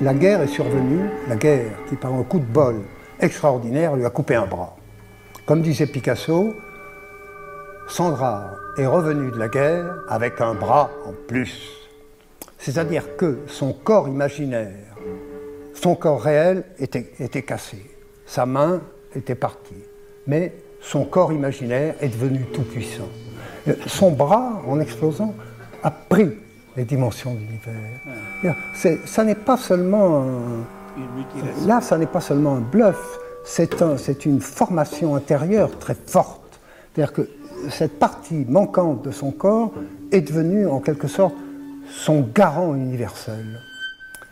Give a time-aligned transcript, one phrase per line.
[0.00, 2.82] la guerre est survenue, la guerre qui par un coup de bol
[3.20, 4.76] extraordinaire lui a coupé un bras.
[5.44, 6.54] Comme disait Picasso,
[7.88, 11.70] Sandra est revenue de la guerre avec un bras en plus.
[12.58, 14.96] C'est-à-dire que son corps imaginaire,
[15.74, 17.78] son corps réel était, était cassé.
[18.26, 18.82] Sa main
[19.14, 19.82] était partie.
[20.26, 23.08] Mais son corps imaginaire est devenu tout puissant.
[23.86, 25.34] Son bras, en explosant,
[25.82, 26.30] a pris
[26.78, 28.54] les dimensions de l'univers.
[29.04, 34.40] Ça n'est pas seulement un, là, ça n'est pas seulement un bluff, c'est un, une
[34.40, 36.60] formation intérieure très forte.
[36.94, 37.28] C'est-à-dire que
[37.68, 39.72] cette partie manquante de son corps
[40.12, 41.34] est devenue en quelque sorte
[41.90, 43.60] son garant universel.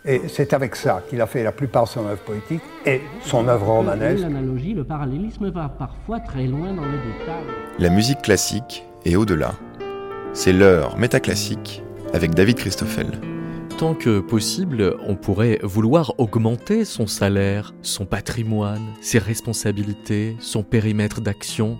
[0.04, 3.48] Et c'est avec ça qu'il a fait la plupart de son œuvre poétique et son
[3.48, 4.22] œuvre romanesque.
[4.22, 7.44] L'analogie, le parallélisme va parfois très loin dans les détails.
[7.80, 9.54] La musique classique est au-delà.
[10.32, 11.82] C'est l'heure métaclassique
[12.16, 13.20] avec David Christoffel.
[13.76, 21.20] Tant que possible, on pourrait vouloir augmenter son salaire, son patrimoine, ses responsabilités, son périmètre
[21.20, 21.78] d'action.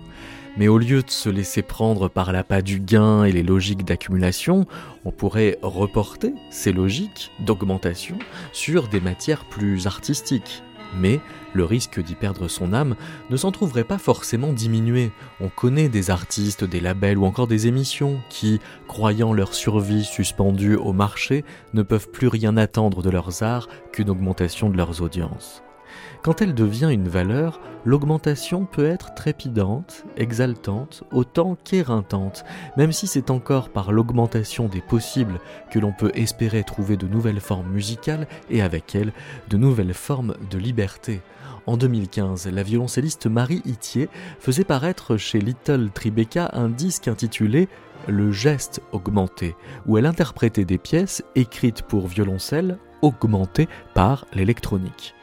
[0.55, 4.67] Mais au lieu de se laisser prendre par l'appât du gain et les logiques d'accumulation,
[5.05, 8.19] on pourrait reporter ces logiques d'augmentation
[8.53, 10.61] sur des matières plus artistiques.
[10.95, 11.19] Mais
[11.53, 12.95] le risque d'y perdre son âme
[13.29, 15.11] ne s'en trouverait pas forcément diminué.
[15.41, 20.75] On connaît des artistes, des labels ou encore des émissions qui, croyant leur survie suspendue
[20.75, 25.63] au marché, ne peuvent plus rien attendre de leurs arts qu'une augmentation de leurs audiences.
[26.27, 32.43] Quand elle devient une valeur, l'augmentation peut être trépidante, exaltante, autant qu'éreintante,
[32.75, 35.39] même si c'est encore par l'augmentation des possibles
[35.71, 39.13] que l'on peut espérer trouver de nouvelles formes musicales et avec elles
[39.47, 41.21] de nouvelles formes de liberté.
[41.65, 44.09] En 2015, la violoncelliste Marie Itier
[44.41, 47.69] faisait paraître chez Little Tribeca un disque intitulé
[48.09, 55.13] Le geste augmenté, où elle interprétait des pièces écrites pour violoncelle augmentées par l'électronique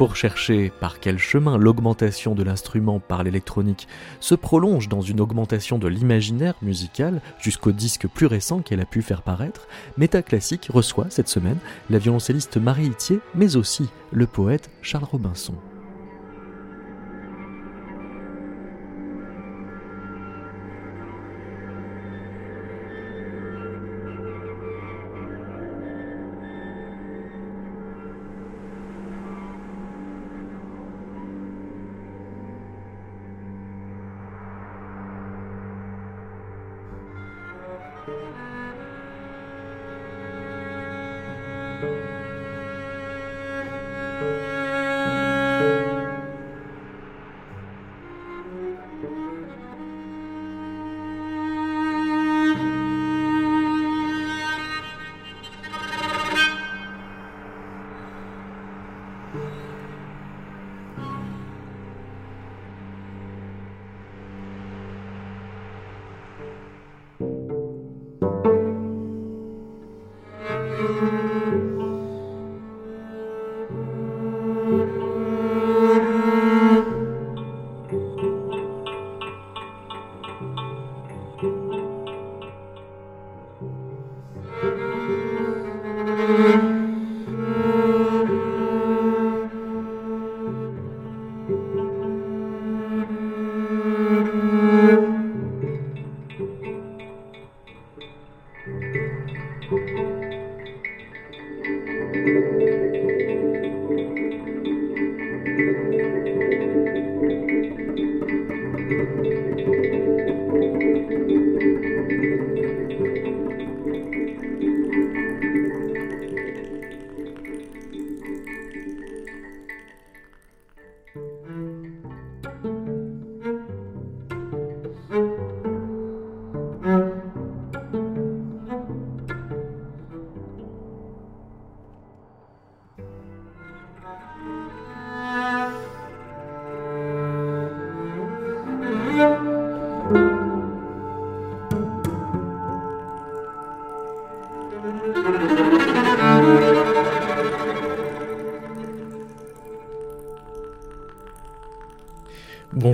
[0.00, 3.86] pour chercher par quel chemin l'augmentation de l'instrument par l'électronique
[4.18, 9.02] se prolonge dans une augmentation de l'imaginaire musical jusqu'au disque plus récent qu'elle a pu
[9.02, 9.68] faire paraître,
[9.98, 11.58] Métaclassique reçoit cette semaine
[11.90, 15.52] la violoncelliste Marie Itier, mais aussi le poète Charles Robinson.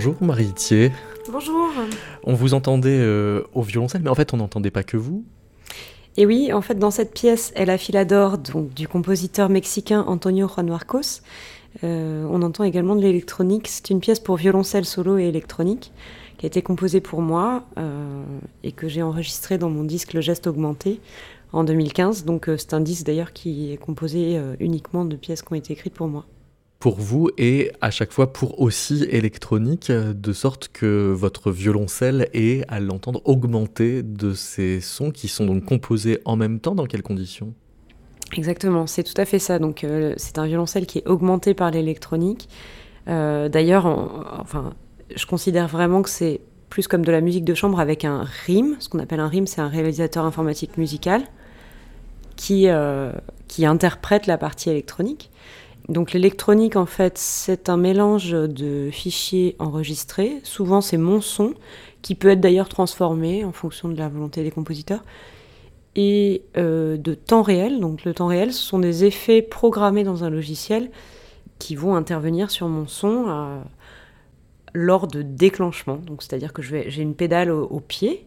[0.06, 0.92] Bonjour Marie Thier.
[1.32, 1.68] Bonjour.
[2.22, 5.24] On vous entendait euh, au violoncelle, mais en fait on n'entendait pas que vous.
[6.16, 10.46] Et oui, en fait dans cette pièce, Elle a Filador, donc du compositeur mexicain Antonio
[10.46, 11.22] Juan Marcos,
[11.82, 13.66] euh, on entend également de l'électronique.
[13.66, 15.92] C'est une pièce pour violoncelle solo et électronique
[16.38, 18.22] qui a été composée pour moi euh,
[18.62, 21.00] et que j'ai enregistrée dans mon disque Le Geste Augmenté
[21.52, 22.24] en 2015.
[22.24, 25.94] Donc c'est un disque d'ailleurs qui est composé uniquement de pièces qui ont été écrites
[25.94, 26.26] pour moi
[26.78, 32.64] pour vous et à chaque fois pour aussi électronique, de sorte que votre violoncelle est,
[32.68, 36.74] à l'entendre, augmenté de ces sons qui sont donc composés en même temps.
[36.74, 37.54] Dans quelles conditions?
[38.36, 39.58] Exactement, c'est tout à fait ça.
[39.58, 42.48] Donc euh, c'est un violoncelle qui est augmenté par l'électronique.
[43.08, 43.86] Euh, d'ailleurs,
[44.40, 44.74] enfin,
[45.14, 48.76] je considère vraiment que c'est plus comme de la musique de chambre avec un RIM.
[48.80, 51.22] Ce qu'on appelle un RIM, c'est un réalisateur informatique musical
[52.34, 53.12] qui, euh,
[53.48, 55.30] qui interprète la partie électronique.
[55.88, 60.40] Donc l'électronique, en fait, c'est un mélange de fichiers enregistrés.
[60.42, 61.54] Souvent, c'est mon son,
[62.02, 65.04] qui peut être d'ailleurs transformé en fonction de la volonté des compositeurs
[65.96, 67.80] et euh, de temps réel.
[67.80, 70.90] Donc le temps réel, ce sont des effets programmés dans un logiciel
[71.58, 73.60] qui vont intervenir sur mon son euh,
[74.74, 75.96] lors de déclenchement.
[75.96, 78.26] Donc c'est-à-dire que j'ai une pédale au, pied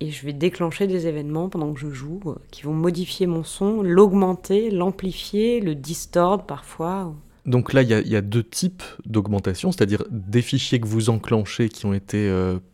[0.00, 3.44] et je vais déclencher des événements pendant que je joue euh, qui vont modifier mon
[3.44, 7.14] son, l'augmenter, l'amplifier, le distordre parfois.
[7.46, 11.86] Donc là, il y, a deux types d'augmentation, c'est-à-dire des fichiers que vous enclenchez qui
[11.86, 12.28] ont été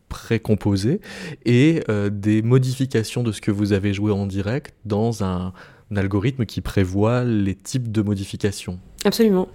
[0.08, 1.00] précomposé
[1.44, 5.52] et euh, des modifications de ce que vous avez joué en direct dans un,
[5.94, 8.81] algorithme qui prévoit les types de modifications.
[9.05, 9.49] Absolument.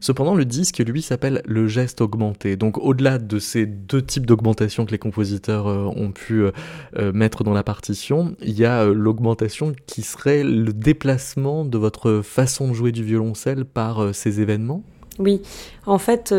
[0.00, 2.56] Cependant, le disque, lui, s'appelle le geste augmenté.
[2.56, 7.44] Donc, au-delà de ces deux types d'augmentation que les compositeurs euh, ont pu euh, mettre
[7.44, 12.74] dans la partition, il y a l'augmentation qui serait le déplacement de votre façon de
[12.74, 14.82] jouer du violoncelle par ces événements?
[15.18, 15.40] Oui,
[15.86, 16.32] en fait,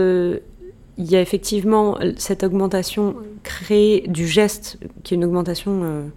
[0.97, 6.07] il y a effectivement cette augmentation créée du geste, qui est une augmentation euh,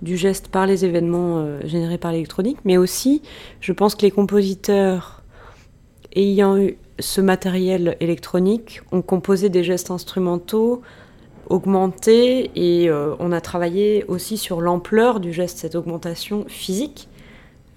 [0.00, 3.22] du geste par les événements euh, générés par l'électronique, mais aussi,
[3.60, 5.22] je pense que les compositeurs
[6.16, 10.82] ayant eu ce matériel électronique ont composé des gestes instrumentaux
[11.48, 17.08] augmentés et euh, on a travaillé aussi sur l'ampleur du geste, cette augmentation physique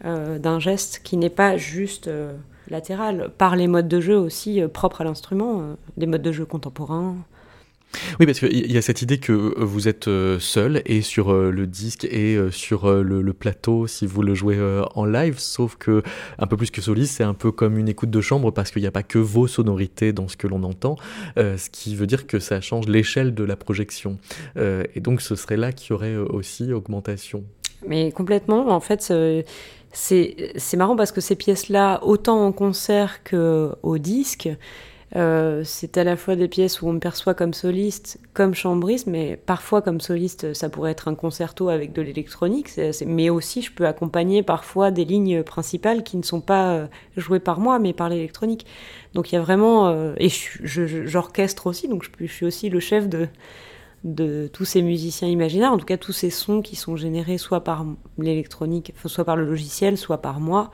[0.04, 2.08] d'un geste qui n'est pas juste
[2.70, 6.32] latérale, par les modes de jeu aussi euh, propres à l'instrument, euh, des modes de
[6.32, 7.16] jeu contemporains.
[8.20, 11.68] Oui, parce qu'il y a cette idée que vous êtes euh, seul et sur le
[11.68, 14.58] disque et sur le, plateau si vous le jouez
[14.96, 16.02] en live, sauf que
[16.40, 18.82] un peu plus que soliste, c'est un peu comme une écoute de chambre parce qu'il
[18.82, 20.96] n'y a pas que vos sonorités dans ce que l'on entend,
[21.36, 24.18] ce qui veut dire que ça change l'échelle de la projection.
[24.58, 27.44] et donc ce serait là qu'il y aurait aussi augmentation.
[27.88, 29.14] Mais complètement, en fait,
[29.96, 34.50] c'est marrant parce que ces pièces-là, autant en concert qu'au disque,
[35.16, 39.08] euh, c'est à la fois des pièces où on me perçoit comme soliste, comme chambriste,
[39.08, 42.70] mais parfois comme soliste, ça pourrait être un concerto avec de l'électronique,
[43.06, 47.40] mais aussi je peux accompagner parfois des lignes principales qui ne sont pas euh, jouées
[47.40, 48.66] par moi, mais par l'électronique.
[49.14, 49.88] Donc il y a vraiment...
[49.88, 50.28] Euh, et
[50.64, 53.30] j'orchestre aussi, donc je, suis aussi le chef de,
[54.04, 57.64] de tous ces musiciens imaginaires, en tout cas tous ces sons qui sont générés soit
[57.64, 57.86] par
[58.18, 60.72] l'électronique, soit par le logiciel, soit par moi.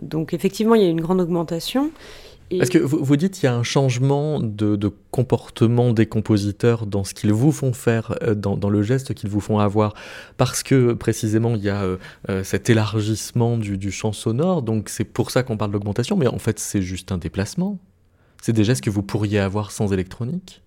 [0.00, 1.90] Donc effectivement, il y a une grande augmentation.
[2.56, 7.12] Parce que vous, dites qu'il y a un changement de, comportement des compositeurs dans ce
[7.14, 9.94] qu'ils vous font faire, euh, dans, le geste qu'ils vous font avoir,
[10.36, 15.04] parce que précisément il y a euh, cet élargissement du, du champ sonore, donc c'est
[15.04, 17.78] pour ça qu'on parle d'augmentation, mais en fait c'est juste un déplacement.
[18.40, 20.62] C'est des gestes que vous pourriez avoir sans électronique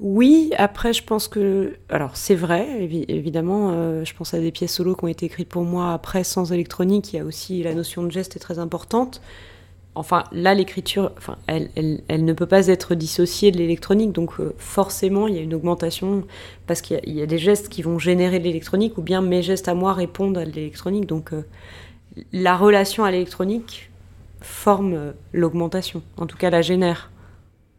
[0.00, 1.74] oui, après, je pense que.
[1.90, 3.72] Alors, c'est vrai, évidemment.
[3.72, 6.52] Euh, je pense à des pièces solo qui ont été écrites pour moi après, sans
[6.52, 7.12] électronique.
[7.12, 9.20] Il y a aussi la notion de geste est très importante.
[10.00, 14.12] Enfin, là, l'écriture, enfin, elle, elle, ne peut pas être dissociée de l'électronique.
[14.12, 16.24] Donc, euh, forcément, il y a une augmentation
[16.66, 19.68] parce qu'il y, a des gestes qui vont générer de l'électronique ou bien mes gestes
[19.68, 21.04] à moi répondent à l'électronique.
[21.04, 21.42] Donc, euh,
[22.32, 23.90] la relation à l'électronique
[24.40, 26.02] forme l'augmentation.
[26.16, 27.10] En tout cas, la génère.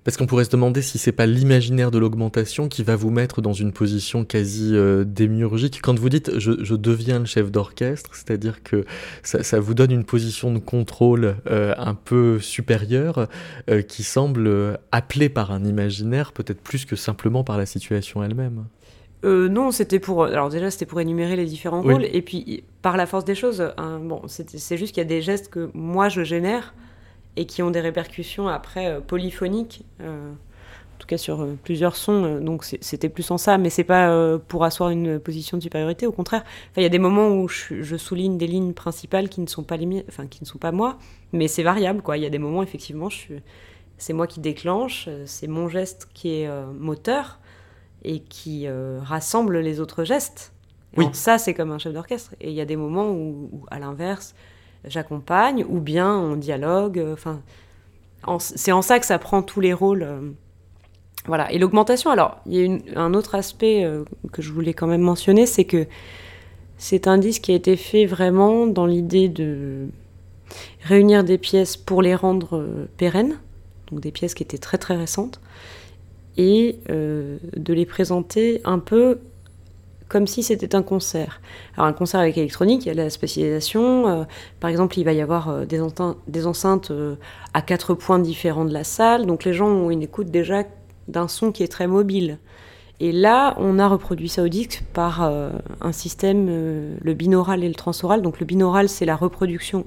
[0.04, 3.42] Parce qu'on pourrait se demander si c'est pas l'imaginaire de l'augmentation qui va vous mettre
[3.42, 5.80] dans une position quasi euh, démiurgique.
[5.82, 8.86] Quand vous dites je, deviens le chef d'orchestre, c'est-à-dire que
[9.22, 13.28] ça, vous donne une position de contrôle euh, un peu supérieure
[13.70, 18.66] euh, qui semble appelée par un imaginaire peut-être plus que simplement par la situation elle-même.
[19.24, 20.24] non, c'était pour.
[20.24, 23.72] Alors déjà, c'était pour énumérer les différents rôles, et puis par la force des choses.
[23.78, 26.74] Hein, bon, c'est juste qu'il y a des gestes que moi je génère
[27.36, 31.96] et qui ont des répercussions après euh, polyphoniques, euh, en tout cas sur euh, plusieurs
[31.96, 32.40] sons.
[32.40, 36.06] donc c'était plus en ça, mais c'est pas pour asseoir une position de supériorité.
[36.06, 36.44] Au contraire,
[36.78, 39.78] il y a des moments où je, souligne des lignes principales qui ne sont pas
[39.78, 40.98] les enfin qui ne sont pas moi,
[41.34, 42.18] mais c'est variable quoi.
[42.18, 43.10] Il y a des moments effectivement,
[43.98, 47.40] c'est moi qui déclenche, c'est mon geste qui est moteur
[48.04, 48.68] et qui
[49.02, 50.54] rassemble les autres gestes.
[50.98, 51.08] oui.
[51.14, 52.36] ça, c'est comme un chef d'orchestre.
[52.42, 54.36] Et il y a des moments où à l'inverse,
[54.86, 57.00] j'accompagne, ou bien on dialogue.
[57.00, 57.42] Euh, enfin,
[58.40, 60.04] c'est en ça que ça prend tous les rôles.
[60.04, 60.20] Euh,
[61.26, 61.52] voilà.
[61.52, 65.02] Et l'augmentation, alors, il y a un autre aspect euh, que je voulais quand même
[65.02, 65.88] mentionner, c'est que
[66.78, 69.88] C'est un disque qui a été fait vraiment dans l'idée de
[70.82, 73.38] réunir des pièces pour les rendre pérennes,
[73.92, 75.40] donc des pièces qui étaient très très récentes,
[76.38, 79.20] et de les présenter un peu
[80.12, 81.40] comme si c'était un concert.
[81.78, 84.10] Alors un concert avec électronique, il y a la spécialisation.
[84.10, 84.24] Euh,
[84.60, 85.82] par exemple, il va y avoir des,
[86.28, 86.92] des enceintes
[87.54, 90.64] à quatre points différents de la salle, donc les gens ont une écoute déjà
[91.08, 92.40] d'un son qui est très mobile.
[93.00, 96.48] Et là, on a reproduit ça au disque par un système,
[97.02, 98.22] le binaural et le transoral.
[98.22, 99.86] Donc le binaural, c'est la reproduction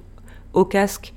[0.54, 1.12] au casque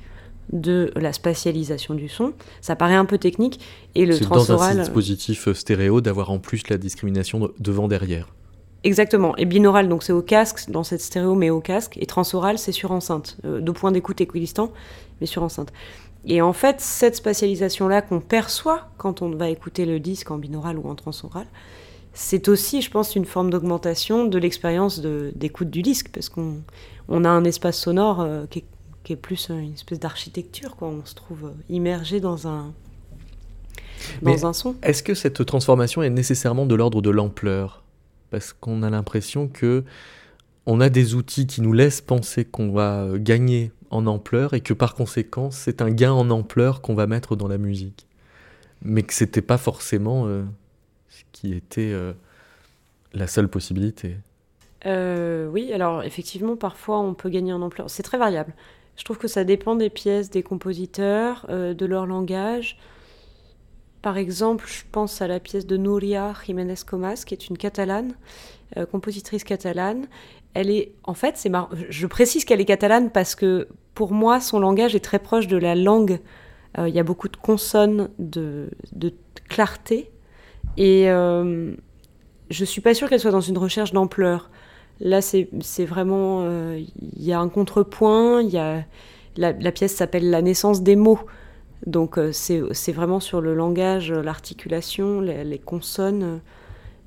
[0.52, 2.34] de la spatialisation du son.
[2.62, 3.60] Ça paraît un peu technique.
[3.96, 4.76] Et le transoral.
[4.76, 8.28] dans un dispositif stéréo d'avoir en plus la discrimination devant-derrière.
[8.88, 9.36] Exactement.
[9.36, 11.98] Et binaural, donc c'est au casque, dans cette stéréo, mais au casque.
[11.98, 13.36] Et transoral, c'est sur enceinte.
[13.44, 14.72] Euh, deux points d'écoute équidistants,
[15.20, 15.74] mais sur enceinte.
[16.26, 20.78] Et en fait, cette spatialisation-là qu'on perçoit quand on va écouter le disque en binaural
[20.78, 21.48] ou en transoral,
[22.14, 26.62] c'est aussi, je pense, une forme d'augmentation de l'expérience d'écoute du disque, parce qu'on
[27.10, 28.66] on a un espace sonore euh, qui est
[29.04, 30.90] qui est plus une espèce d'architecture, quoi.
[30.90, 32.74] On se trouve euh, immergé dans un
[34.22, 34.76] dans un son.
[34.82, 37.84] Est-ce que cette transformation est nécessairement de l'ordre de l'ampleur?
[38.30, 39.84] Parce qu'on a l'impression que
[40.66, 44.62] on a des outils qui nous laissent penser qu'on va euh, gagner en ampleur et
[44.62, 48.06] que par conséquent, c'est un gain en ampleur qu'on va mettre dans la musique.
[48.82, 50.44] Mais que c'était pas forcément euh,
[51.10, 51.94] ce qui était
[53.14, 54.18] la seule possibilité.
[54.86, 57.90] oui, alors effectivement, parfois on peut gagner en ampleur.
[57.90, 58.54] C'est très variable.
[58.98, 62.78] Je trouve que ça dépend des pièces, des compositeurs, euh, de leur langage.
[64.08, 68.14] Par exemple, je pense à la pièce de Nuria Jiménez Comas, qui est une catalane,
[68.78, 70.08] euh, compositrice catalane.
[70.54, 71.52] Elle est, en fait, c'est
[71.90, 75.58] Je précise qu'elle est catalane parce que pour moi, son langage est très proche de
[75.58, 76.22] la langue.
[76.78, 78.70] Euh, il y a beaucoup de consonnes, de,
[79.50, 80.10] clarté,
[80.78, 84.50] et je suis pas sûre qu'elle soit dans une recherche d'ampleur.
[85.02, 85.50] Là, c'est
[85.86, 86.44] vraiment.
[86.44, 88.42] Euh, il y a un contrepoint,
[89.36, 91.20] la, pièce s'appelle La naissance des mots.
[91.86, 96.42] Donc, euh, c'est vraiment sur le langage, l'articulation, les, consonnes.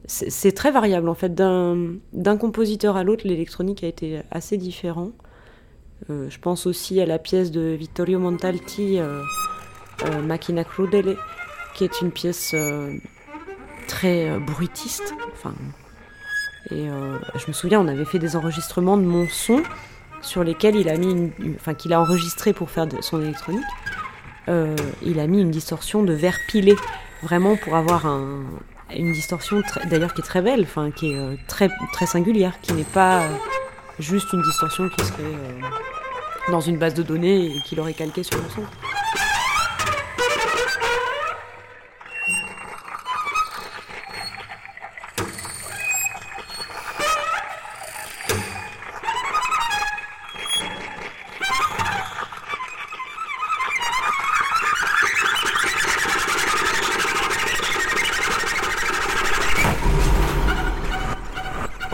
[0.06, 1.34] C'est très variable, en fait.
[1.34, 5.10] D'un compositeur à l'autre, l'électronique a été assez différent.
[6.08, 8.98] Euh, je pense aussi à la pièce de Vittorio Montalti,
[10.24, 11.16] Macchina Crudele,
[11.74, 12.54] qui est une pièce
[13.86, 15.14] très bruitiste.
[15.32, 15.54] Enfin,
[16.70, 19.62] et euh, je me souviens, on avait fait des enregistrements de mon son
[20.20, 23.64] sur lesquels il a mis, une, enfin qu'il a enregistré pour faire de son électronique.
[24.48, 26.76] Euh, il a mis une distorsion de verre pilé,
[27.22, 28.44] vraiment pour avoir un,
[28.96, 32.72] une distorsion d'ailleurs qui est très belle, enfin qui est euh, très très singulière, qui
[32.72, 33.22] n'est pas
[33.98, 35.36] juste une distorsion qui serait
[36.50, 38.62] dans une base de données et qu'il aurait calqué sur le son.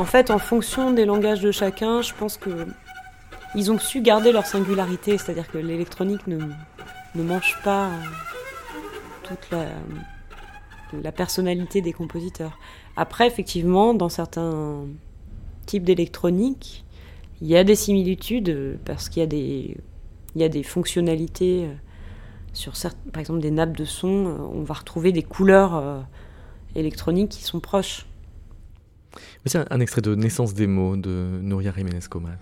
[0.04, 2.66] Fait, en fonction des langages de chacun, je pense que
[3.54, 6.38] ils ont su garder leur singularité, c'est-à-dire que l'électronique ne,
[7.14, 7.88] mange pas
[9.22, 9.66] toute la,
[11.02, 12.58] la personnalité des compositeurs.
[12.96, 14.84] Après, effectivement, dans certains
[15.66, 16.84] types d'électronique,
[17.40, 19.24] il y a des similitudes parce qu'il y
[20.44, 21.74] a des, fonctionnalités euh,
[22.52, 22.72] sur
[23.12, 26.00] par exemple des nappes de son, euh, on va retrouver des couleurs euh,
[26.74, 28.06] électroniques qui sont proches.
[29.46, 32.32] Voici un, extrait de Naissance des mots de Nuria Jiménez Comas.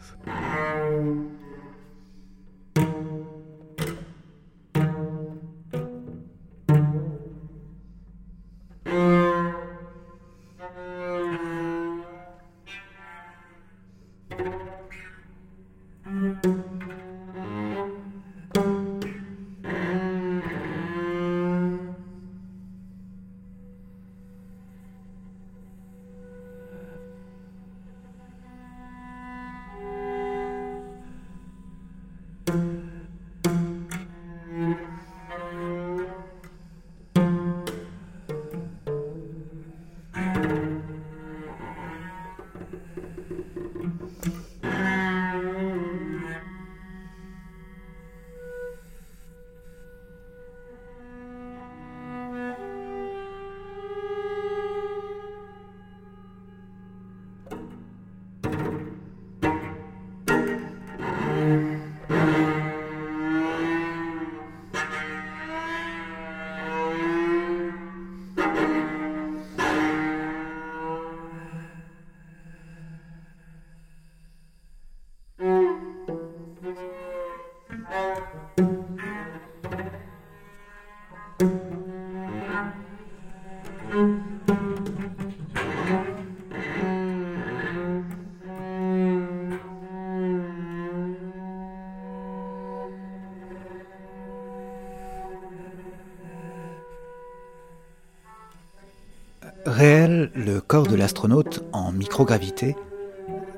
[100.82, 102.74] De l'astronaute en microgravité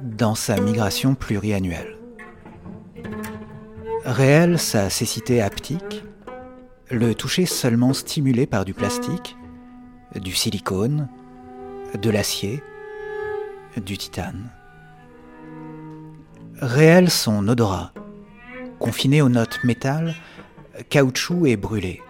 [0.02, 1.96] dans sa migration pluriannuelle.
[4.04, 6.04] Réel, sa cécité haptique,
[6.90, 9.36] le toucher seulement stimulé par du plastique,
[10.14, 11.08] du silicone,
[12.00, 12.62] de l'acier,
[13.76, 14.50] du titane.
[16.60, 17.92] Réel son odorat,
[18.78, 20.14] confiné aux notes métal,
[20.90, 22.02] caoutchouc et brûlé.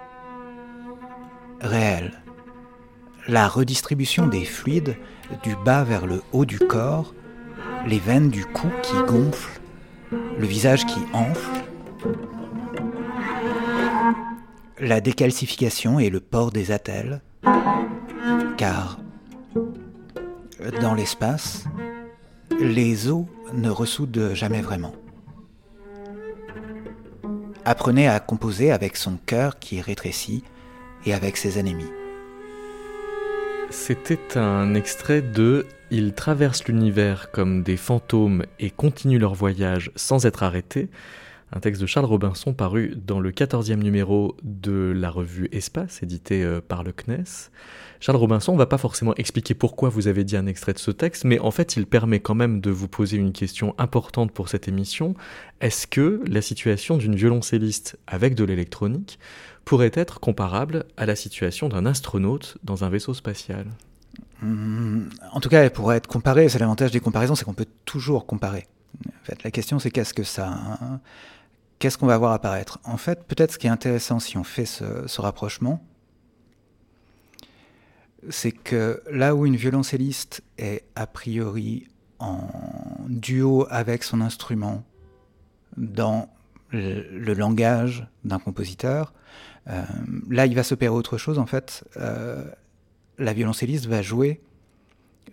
[1.60, 2.25] Réel.
[3.28, 4.96] La redistribution des fluides
[5.42, 7.12] du bas vers le haut du corps,
[7.86, 9.60] les veines du cou qui gonflent,
[10.12, 11.64] le visage qui enfle,
[14.78, 17.20] la décalcification et le port des attelles,
[18.56, 18.98] car
[20.80, 21.64] dans l'espace,
[22.60, 24.94] les os ne ressoudent jamais vraiment.
[27.64, 30.44] Apprenez à composer avec son cœur qui rétrécit
[31.04, 31.90] et avec ses ennemis.
[33.78, 40.26] C'était un extrait de Ils traversent l'univers comme des fantômes et continuent leur voyage sans
[40.26, 40.88] être arrêtés
[41.52, 46.42] un texte de Charles Robinson paru dans le 14e numéro de la revue Espace, édité
[46.42, 47.50] euh, par le CNES.
[48.00, 50.90] Charles Robinson ne va pas forcément expliquer pourquoi vous avez dit un extrait de ce
[50.90, 54.48] texte, mais en fait il permet quand même de vous poser une question importante pour
[54.48, 55.14] cette émission.
[55.60, 59.18] Est-ce que la situation d'une violoncelliste avec de l'électronique
[59.64, 63.66] pourrait être comparable à la situation d'un astronaute dans un vaisseau spatial?
[64.42, 66.48] Mmh, En tout cas, elle pourrait être comparée.
[66.48, 68.66] C'est l'avantage des comparaisons, c'est qu'on peut toujours comparer.
[69.44, 70.78] La question, c'est qu'est-ce que ça
[71.78, 72.78] qu'est-ce qu'on va voir apparaître?
[72.84, 75.82] En fait, peut-être ce qui est intéressant si on fait ce, rapprochement,
[78.28, 81.86] c'est que là où une violoncelliste est a priori
[82.18, 82.48] en
[83.08, 84.82] duo avec son instrument
[85.76, 86.28] dans
[86.70, 89.12] le, langage d'un compositeur,
[89.68, 89.82] euh,
[90.28, 91.84] là il va s'opérer autre chose en fait.
[91.98, 92.44] Euh,
[93.18, 94.40] la violoncelliste va jouer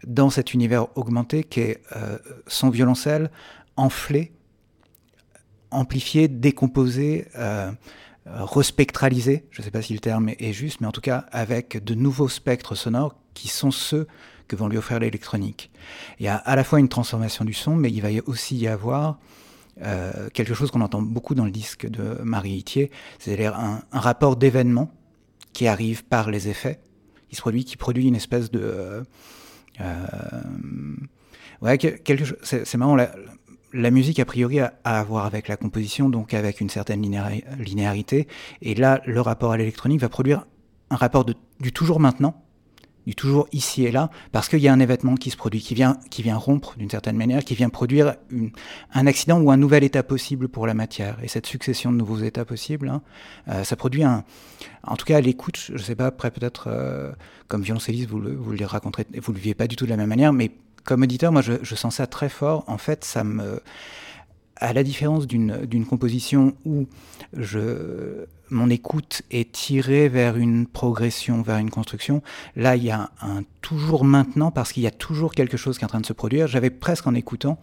[0.05, 3.31] dans cet univers augmenté qui est euh, son violoncelle
[3.75, 4.33] enflé
[5.73, 7.71] amplifié, décomposé, euh,
[8.25, 11.83] respectralisé, je ne sais pas si le terme est juste, mais en tout cas avec
[11.83, 14.07] de nouveaux spectres sonores qui sont ceux
[14.47, 15.71] que vont lui offrir l'électronique.
[16.19, 18.67] Il y a à la fois une transformation du son, mais il va aussi y
[18.67, 19.19] avoir
[19.81, 24.35] euh, quelque chose qu'on entend beaucoup dans le disque de Marie Itier, c'est-à-dire un, rapport
[24.35, 24.91] d'événement
[25.51, 26.79] qui arrive par les effets,
[27.29, 29.03] qui se produit, qui produit une espèce de...
[29.81, 30.13] Euh,
[31.61, 32.23] ouais, quelque.
[32.43, 33.11] C'est marrant, la,
[33.73, 37.01] la musique, a priori, a à voir avec la composition, donc avec une certaine
[37.59, 38.27] linéarité.
[38.61, 40.45] Et là, le rapport à l'électronique va produire
[40.89, 42.43] un rapport du toujours maintenant,
[43.07, 45.73] du toujours ici et là, parce qu'il y a un événement qui se produit, qui
[45.73, 48.15] vient, qui vient rompre d'une certaine manière, qui vient produire
[48.93, 51.17] un accident ou un nouvel état possible pour la matière.
[51.23, 53.01] Et cette succession de nouveaux états possibles, hein,
[53.49, 54.23] euh, ça produit un...
[54.85, 57.11] En tout cas, l'écoute, je ne sais pas, après peut-être, euh,
[57.47, 59.97] comme violoncelliste, vous le, vous le raconterez, vous le vivez pas du tout de la
[59.97, 60.51] même manière, mais
[60.83, 62.63] comme auditeur, moi, je, sens ça très fort.
[62.67, 63.61] En fait, ça me
[64.57, 66.87] à la différence d'une composition où
[68.49, 72.21] mon écoute est tirée vers une progression, vers une construction,
[72.55, 75.83] là il y a un, toujours maintenant parce qu'il y a toujours quelque chose qui
[75.83, 76.47] est en train de se produire.
[76.47, 77.59] J'avais presque en écoutant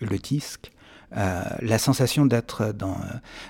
[0.00, 0.70] le disque.
[1.16, 2.96] Euh, la sensation d'être dans,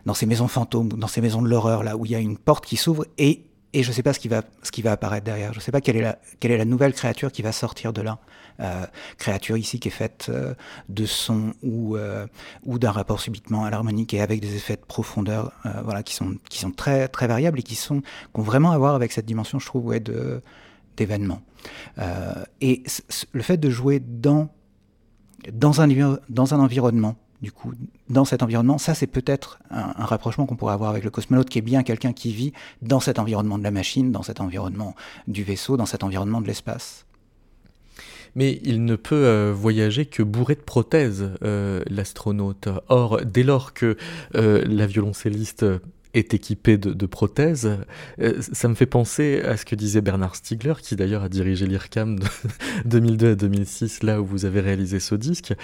[0.07, 2.39] dans ces maisons fantômes, dans ces maisons de l'horreur, là où il y a une
[2.39, 4.93] porte qui s'ouvre et, et je ne sais pas ce qui, va, ce qui va
[4.93, 5.53] apparaître derrière.
[5.53, 7.93] Je ne sais pas quelle est, la, quelle est la nouvelle créature qui va sortir
[7.93, 8.19] de là.
[8.61, 8.85] Euh,
[9.17, 10.55] créature ici qui est faite euh,
[10.91, 12.27] de son ou, euh,
[12.67, 15.53] ou d'un rapport subitement à l'harmonique et avec des effets de profondeur
[15.83, 18.79] voilà, qui, sont, qui sont très, très variables et qui, sont, qui ont vraiment à
[18.79, 20.43] voir avec cette dimension, je trouve, ouais, de,
[20.97, 21.41] d'événement.
[22.61, 22.83] et
[23.33, 24.51] le fait de jouer dans,
[25.51, 27.73] dans un environnement, du coup,
[28.09, 31.59] dans cet environnement, ça c'est peut-être un, rapprochement qu'on pourrait avoir avec le cosmonaute, qui
[31.59, 34.95] est bien quelqu'un qui vit dans cet environnement de la machine, dans cet environnement
[35.27, 37.07] du vaisseau, dans cet environnement de l'espace
[38.35, 42.69] mais il ne peut euh, voyager que bourré de prothèses, euh, l'astronaute.
[42.89, 43.97] Or, dès lors que
[44.37, 45.67] euh, la violoncelliste
[46.15, 47.79] est équipée de, prothèses,
[48.41, 52.19] ça me fait penser à ce que disait Bernard Stiegler, qui d'ailleurs a dirigé l'IRCAM
[52.19, 52.27] de
[52.87, 55.55] 2002 à 2006, là où vous avez réalisé ce disque,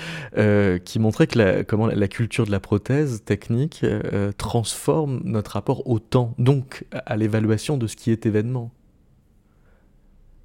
[0.84, 3.84] qui montrait que la, comment la culture de la prothèse technique
[4.38, 8.70] transforme notre rapport au temps, donc à l'évaluation de ce qui est événement.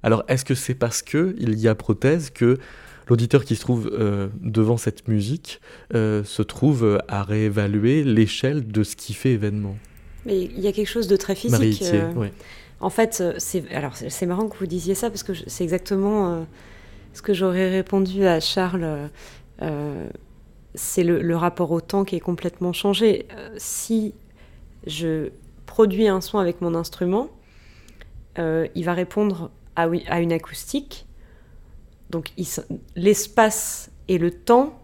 [0.02, 2.58] Alors est-ce que c'est parce que il y a prothèse que
[3.08, 5.60] l'auditeur qui se trouve euh, devant cette musique
[5.94, 9.76] euh, se trouve à réévaluer l'échelle de ce qui fait événement?
[10.26, 11.82] Mais il y a quelque chose de très physique.
[11.82, 12.12] Euh,
[12.80, 16.46] en fait, c'est alors c'est marrant que vous disiez ça parce que c'est exactement
[17.12, 19.10] ce que j'aurais répondu à Charles.
[20.74, 23.26] c'est le, le, rapport au temps qui est complètement changé.
[23.56, 24.14] si
[24.86, 25.30] je
[25.66, 27.28] produis un son avec mon instrument,
[28.36, 31.06] il va répondre à, une acoustique.
[32.10, 32.32] Donc
[32.96, 34.78] l'espace et le temps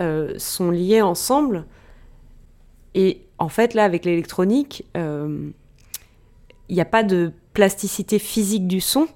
[0.00, 1.66] euh, sont liés ensemble.
[2.94, 5.50] Et en fait, là, avec l'électronique, euh,
[6.68, 9.08] il n'y a pas de plasticité physique du son.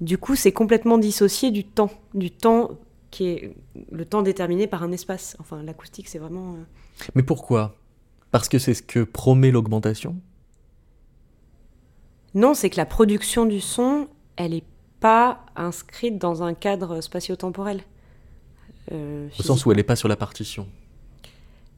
[0.00, 2.72] Du coup, c'est complètement dissocié du temps, du temps
[3.10, 3.54] qui est
[3.90, 5.36] le temps déterminé par un espace.
[5.38, 6.54] Enfin, l'acoustique, c'est vraiment.
[6.54, 7.76] Euh, Mais pourquoi?
[8.30, 10.16] Parce que c'est ce que promet l'augmentation?
[12.34, 14.64] Non, c'est que la production du son, elle n'est
[15.00, 17.82] pas inscrite dans un cadre spatio-temporel.
[18.90, 20.66] Euh, Au sens où elle n'est pas sur la partition.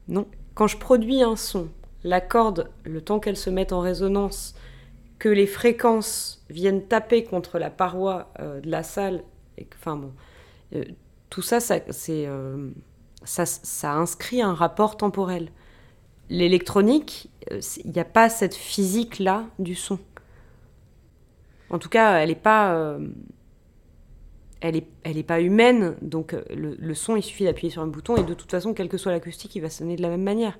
[0.07, 0.27] Non.
[0.53, 1.67] Quand je produis un son,
[2.05, 4.55] la corde, le temps qu'elle se mette en résonance,
[5.19, 9.23] que les fréquences viennent taper contre la paroi euh, de la salle,
[9.57, 10.13] et bon,
[10.73, 10.83] euh,
[11.29, 11.79] tout ça, ça,
[13.23, 15.49] ça, ça, inscrit un rapport temporel.
[16.29, 19.99] L'électronique, il n'y a pas cette physique-là du son.
[21.69, 22.97] En tout cas, elle n'est pas
[24.61, 27.87] elle n'est elle est pas humaine, donc euh, le, son, il suffit d'appuyer sur un
[27.87, 30.23] bouton, et de toute façon, quelle que soit l'acoustique, il va sonner de la même
[30.23, 30.57] manière.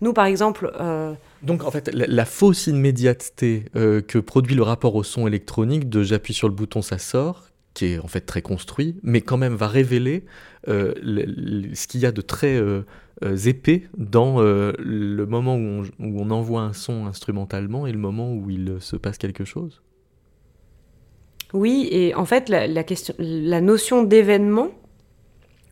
[0.00, 0.72] Nous, par exemple...
[0.80, 5.88] Euh, donc, en fait, la, fausse immédiateté euh, que produit le rapport au son électronique
[5.88, 9.36] de j'appuie sur le bouton, ça sort, qui est en fait très construit, mais quand
[9.36, 10.24] même va révéler
[10.66, 12.60] ce qu'il y a de très
[13.46, 18.32] épais dans le moment où on, où on envoie un son instrumentalement et le moment
[18.34, 19.80] où il se passe quelque chose?
[21.54, 24.70] Oui, et en fait, la, question, la notion d'événement,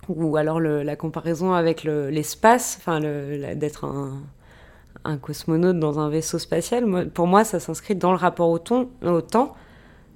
[0.09, 7.27] ou alors la comparaison avec l'espace, enfin d'être un, cosmonaute dans un vaisseau spatial, pour
[7.27, 9.55] moi, ça s'inscrit dans le rapport au, temps,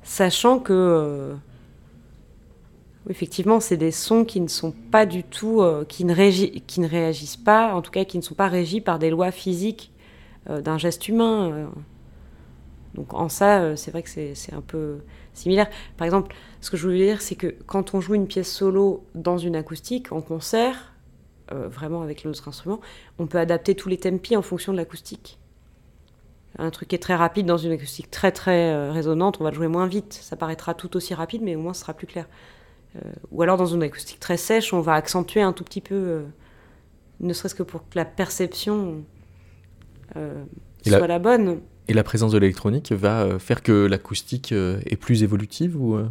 [0.02, 1.34] sachant que, euh,
[3.08, 6.14] effectivement, c'est des sons qui ne sont pas du tout, euh, qui, ne
[6.58, 9.30] qui ne réagissent pas, en tout cas, qui ne sont pas régis par des lois
[9.30, 9.92] physiques
[10.48, 11.70] euh, d'un geste humain.
[12.94, 14.98] Donc en ça, c'est vrai que c'est un peu
[15.32, 15.68] similaire.
[15.96, 19.04] Par exemple, ce que je voulais dire, c'est que quand on joue une pièce solo
[19.14, 20.92] dans une acoustique, en concert,
[21.52, 22.80] euh, vraiment avec l'autre instrument,
[23.18, 25.38] on peut adapter tous les tempi en fonction de l'acoustique.
[26.58, 29.50] Un truc qui est très rapide dans une acoustique très très euh, résonante, on va
[29.50, 30.12] le jouer moins vite.
[30.12, 32.28] Ça paraîtra tout aussi rapide, mais au moins ce sera plus clair.
[32.96, 36.24] Euh, ou alors dans une acoustique très sèche, on va accentuer un tout petit peu,
[37.20, 39.04] ne serait-ce que pour que la perception
[40.84, 41.60] soit la bonne.
[41.90, 45.96] Et la présence de l'électronique va euh, faire que l'acoustique euh, est plus évolutive ou
[45.96, 46.08] euh?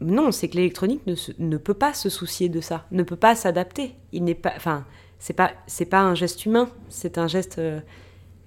[0.00, 3.36] Non, c'est que l'électronique ne, ne, peut pas se soucier de ça, ne peut pas
[3.36, 3.94] s'adapter.
[4.10, 4.84] Il n'est pas, enfin,
[5.20, 7.60] c'est pas, c'est pas un geste humain, c'est un geste.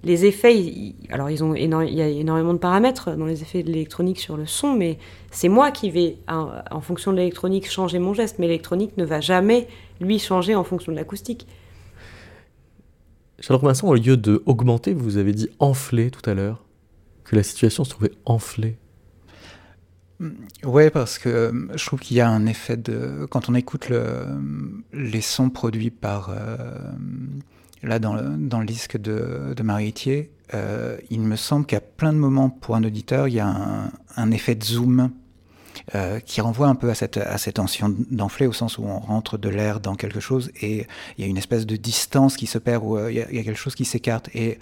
[0.04, 3.72] les effets, alors ils ont il y a énormément de paramètres dans les effets de
[3.72, 4.98] l'électronique sur le son, mais
[5.30, 8.38] c'est moi qui vais, en fonction de l'électronique, changer mon geste.
[8.38, 9.66] Mais l'électronique ne va jamais
[9.98, 11.46] lui changer en fonction de l'acoustique.
[13.42, 16.64] Charles Robinson, au lieu de augmenter, vous avez dit enfler tout à l'heure,
[17.24, 18.78] que la situation se trouvait enflée.
[20.62, 23.26] Ouais, parce que euh, je trouve qu'il y a un effet de.
[23.28, 24.26] Quand on écoute le,
[24.92, 26.30] les sons produits par.
[26.30, 26.78] Euh,
[27.82, 31.80] là, dans le, dans le disque de, de Marie Etier, euh, il me semble qu'à
[31.80, 35.10] plein de moments, pour un auditeur, il y a un effet de zoom
[35.94, 39.48] euh, qui renvoie un peu à cette, tension d'enflée, au sens où on rentre de
[39.48, 42.82] l'air dans quelque chose et il y a une espèce de distance qui se perd,
[42.84, 44.28] ou euh, il, y a, quelque chose qui s'écarte.
[44.34, 44.58] Et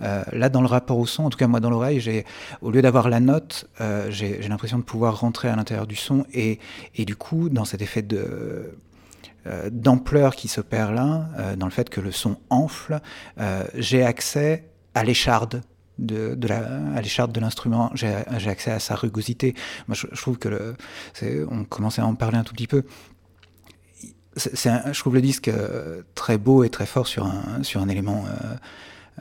[0.00, 2.24] euh, là, dans le rapport au son, en tout cas moi dans l'oreille, j'ai,
[2.60, 3.66] au lieu d'avoir la note,
[4.08, 6.58] j'ai, l'impression de pouvoir rentrer à l'intérieur du son et,
[6.98, 8.06] du coup, dans cet effet
[9.70, 13.00] d'ampleur qui se perd là, dans le fait que le son enfle,
[13.74, 15.62] j'ai accès à l'écharde
[15.98, 16.58] de, la,
[16.94, 18.14] à l'écharpe de l'instrument, j'ai
[18.48, 19.54] accès à sa rugosité.
[19.88, 20.76] Moi, je, trouve que le,
[21.50, 22.82] on commençait à en parler un tout petit peu.
[24.36, 27.88] C'est je trouve le disque euh, très beau et très fort sur un, sur un
[27.88, 28.54] élément euh,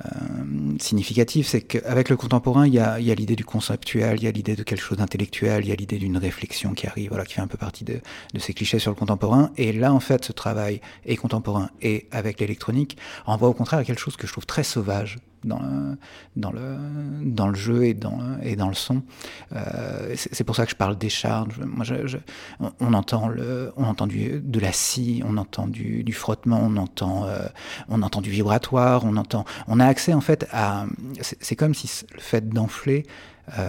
[0.03, 4.31] euh, significatif, c'est qu'avec le contemporain, il y a, l'idée du conceptuel, il y a
[4.31, 7.35] l'idée de quelque chose d'intellectuel, il y a l'idée d'une réflexion qui arrive, voilà, qui
[7.35, 7.99] fait un peu partie de,
[8.33, 9.51] de, ces clichés sur le contemporain.
[9.55, 13.83] Et là, en fait, ce travail est contemporain et avec l'électronique renvoie au contraire à
[13.83, 15.97] quelque chose que je trouve très sauvage dans le,
[16.35, 16.77] dans le,
[17.23, 19.03] dans le jeu et dans, et dans le son.
[19.55, 21.59] Euh, c'est pour ça que je parle des charges.
[21.59, 21.85] Moi,
[22.79, 23.29] on, entend,
[23.77, 27.47] on entend du, de la scie, on entend du, du frottement, on entend, euh,
[27.89, 30.85] on entend du vibratoire, on entend, on a accès en fait à,
[31.21, 33.05] c'est comme si le fait d'enfler
[33.59, 33.67] euh,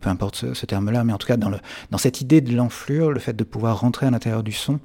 [0.00, 1.58] peu importe ce, ce terme-là, mais en tout cas dans, le,
[1.90, 4.80] dans cette idée de l'enflure, le fait de pouvoir rentrer à l'intérieur du son,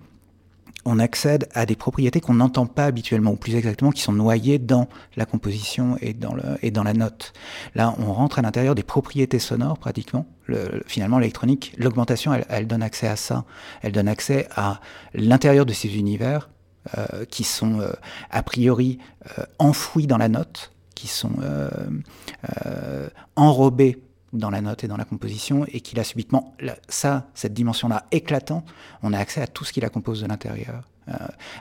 [0.87, 4.57] on accède à des propriétés qu'on n'entend pas habituellement, ou plus exactement qui sont noyées
[4.57, 7.33] dans la composition et dans, le, et dans la note.
[7.75, 10.25] Là, on rentre à l'intérieur des propriétés sonores pratiquement.
[10.45, 13.43] Le, finalement, l'électronique, l'augmentation, elle, donne accès à ça.
[13.81, 14.79] Elle donne accès à
[15.13, 16.49] l'intérieur de ces univers
[16.97, 17.91] euh, qui sont euh,
[18.29, 18.97] a priori
[19.37, 21.33] euh, enfouis dans la note, qui sont
[23.35, 24.01] enrobés
[24.33, 26.53] dans la note et dans la composition, et qu'il a subitement
[26.89, 28.63] ça, cette dimension-là éclatant,
[29.03, 30.83] on a accès à tout ce qui la compose de l'intérieur.
[31.09, 31.13] Euh,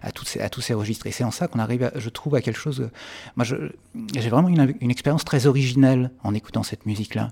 [0.03, 1.07] à, à tous ces registres.
[1.07, 2.91] Et c'est en ça qu'on arrive, je trouve, à quelque chose.
[3.37, 7.31] moi, j'ai vraiment une, expérience très originelle en écoutant cette musique-là.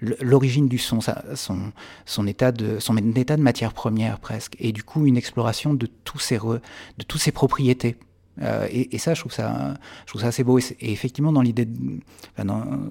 [0.00, 0.98] L'origine du son,
[1.34, 5.86] son, état de, son état de matière première presque, et du coup une exploration de
[5.86, 7.96] tous ces, de toutes ces propriétés.
[8.42, 10.58] Euh, et, ça, je trouve ça, je trouve ça assez beau.
[10.58, 11.68] Et, effectivement, dans l'idée,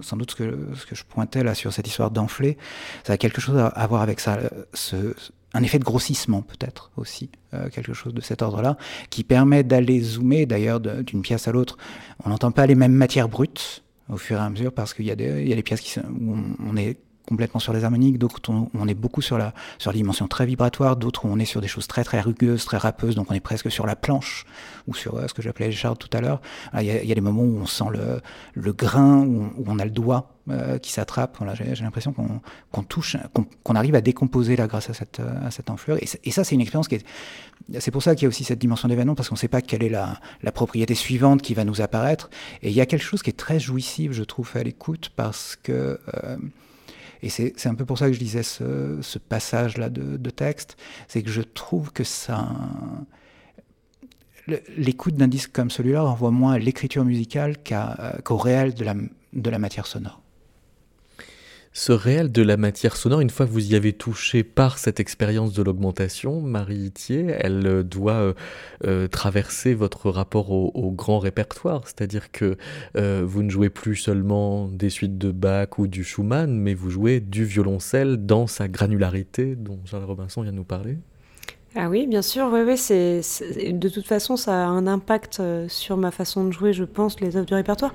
[0.02, 2.58] sans doute ce que, je pointais là sur cette histoire d'enfler,
[3.04, 4.40] ça a quelque chose à, à voir avec ça,
[4.74, 5.14] ce,
[5.54, 8.78] un effet de grossissement peut-être aussi, euh, quelque chose de cet ordre-là,
[9.10, 11.78] qui permet d'aller zoomer d'ailleurs d'une pièce à l'autre.
[12.26, 15.12] On n'entend pas les mêmes matières brutes au fur et à mesure parce qu'il y,
[15.12, 19.22] a des pièces où on est complètement sur les harmoniques, d'autres on, on, est beaucoup
[19.22, 22.66] sur la, sur dimension très vibratoire, d'autres on est sur des choses très très rugueuses,
[22.66, 24.46] très râpeuses, donc on est presque sur la planche,
[24.88, 26.42] ou sur euh, ce que j'appelais les tout à l'heure.
[26.80, 28.22] Il y, a des moments où on sent le,
[28.54, 31.38] le grain, où on, a le doigt euh, qui s'attrape.
[31.56, 32.40] J'ai l'impression qu'on
[32.82, 33.18] qu touche,
[33.64, 35.98] qu'on arrive à décomposer là grâce à cette, à cette enflure.
[36.02, 37.06] Et, ça, c'est une expérience qui est...
[37.80, 39.62] C'est pour ça qu'il y a aussi cette dimension d'événement, parce qu'on ne sait pas
[39.62, 42.30] quelle est la, la propriété suivante qui va nous apparaître.
[42.62, 45.58] Et il y a quelque chose qui est très jouissif, je trouve, à l'écoute, parce
[45.62, 46.00] que...
[46.24, 46.38] Euh,
[47.24, 51.30] et c'est un peu pour ça que je disais ce, passage-là de, texte, c'est que
[51.30, 52.04] je trouve que.
[54.76, 57.56] L'écoute d'un disque comme celui-là renvoie moins à l'écriture musicale
[58.24, 60.23] qu'au réel de la matière sonore
[61.76, 65.00] ce réel de la matière sonore, une fois que vous y avez touché par cette
[65.00, 68.34] expérience de l'augmentation, Marie Itier, elle euh, doit euh,
[68.86, 72.56] euh, traverser votre rapport au, grand répertoire, c'est-à-dire que
[72.94, 77.20] vous ne jouez plus seulement des suites de Bach ou du Schumann, mais vous jouez
[77.20, 80.98] du violoncelle dans sa granularité dont Charles Robinson vient de nous parler.
[81.76, 83.22] Ah oui, bien sûr, oui, oui, c'est,
[83.72, 87.36] de toute façon, ça a un impact sur ma façon de jouer, je pense, les
[87.36, 87.94] œuvres du répertoire.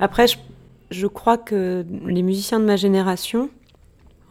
[0.00, 0.38] Après, je
[0.90, 3.50] je crois que les musiciens de ma génération,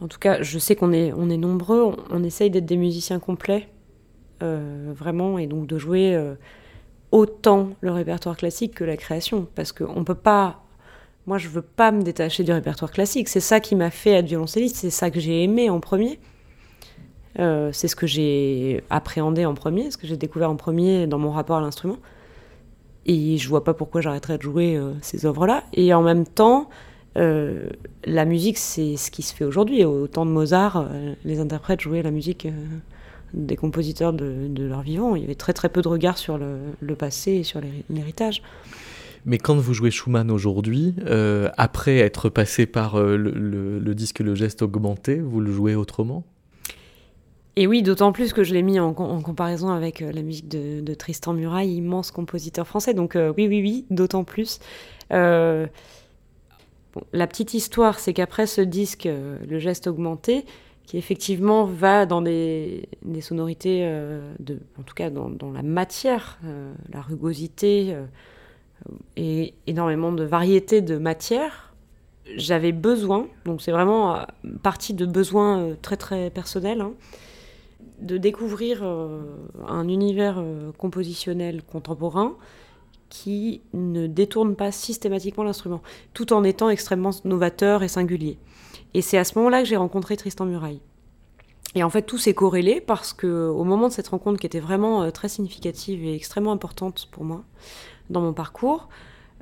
[0.00, 3.18] en tout cas, je sais qu'on est, on est nombreux, on, essaye d'être des musiciens
[3.18, 3.68] complets,
[4.42, 6.34] euh, vraiment, et donc de jouer euh,
[7.10, 10.62] autant le répertoire classique que la création, parce qu'on peut pas.
[11.26, 13.28] Moi, je veux pas me détacher du répertoire classique.
[13.28, 16.18] C'est ça qui m'a fait être violoncelliste, c'est ça que j'ai aimé en premier.
[17.38, 21.18] Euh, c'est ce que j'ai appréhendé en premier, ce que j'ai découvert en premier dans
[21.18, 21.98] mon rapport à l'instrument.
[23.06, 25.64] Et je vois pas pourquoi j'arrêterais de jouer euh, ces œuvres-là.
[25.72, 26.68] Et en même temps,
[27.16, 27.68] euh,
[28.04, 29.84] la musique, c'est ce qui se fait aujourd'hui.
[29.84, 32.46] Au temps de Mozart, euh, les interprètes jouaient la musique
[33.34, 35.16] des compositeurs de, leur vivant.
[35.16, 38.42] Il y avait très très peu de regard sur le, passé et sur l'héritage.
[39.26, 40.94] Mais quand vous jouez Schumann aujourd'hui,
[41.56, 46.24] après être passé par le, le, le disque Le Geste Augmenté, vous le jouez autrement?
[47.58, 50.94] Et oui, d'autant plus que je l'ai mis en, comparaison avec euh, la musique de,
[50.94, 52.94] Tristan Muraille, immense compositeur français.
[52.94, 54.60] Donc euh, oui, oui, oui, d'autant plus.
[55.12, 55.66] Euh,
[57.12, 60.44] la petite histoire, c'est qu'après ce disque, le geste augmenté,
[60.84, 62.88] qui effectivement va dans des,
[63.20, 63.82] sonorités,
[64.38, 66.38] de, en tout cas dans, la matière,
[66.92, 67.94] la rugosité
[69.16, 71.72] et énormément de variété de matière,
[72.36, 74.26] j'avais besoin, donc c'est vraiment
[74.62, 76.94] partie de besoins très très personnels, hein,
[78.00, 79.20] de découvrir euh,
[79.66, 82.36] un univers euh, compositionnel contemporain
[83.08, 85.82] qui ne détourne pas systématiquement l'instrument,
[86.12, 88.38] tout en étant extrêmement novateur et singulier.
[88.94, 90.80] Et c'est à ce moment-là que j'ai rencontré Tristan Muraille.
[91.74, 94.60] Et en fait, tout s'est corrélé parce que au moment de cette rencontre qui était
[94.60, 97.44] vraiment euh, très significative et extrêmement importante pour moi
[98.10, 98.88] dans mon parcours,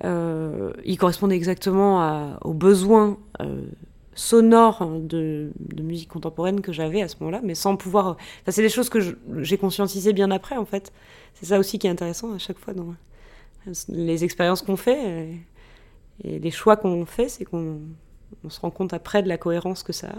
[0.03, 3.17] il correspondait exactement aux besoins
[4.17, 8.17] sonore de, musique contemporaine que j'avais à ce moment-là, mais sans pouvoir.
[8.43, 8.99] Enfin, c'est des choses que
[9.43, 10.93] j'ai conscientisées bien après, en fait.
[11.35, 12.95] C'est ça aussi qui est intéressant à chaque fois dans
[13.89, 15.39] les expériences qu'on fait
[16.25, 17.81] et, les choix qu'on fait, c'est qu'on
[18.43, 20.19] on se rend compte après de la cohérence que ça a.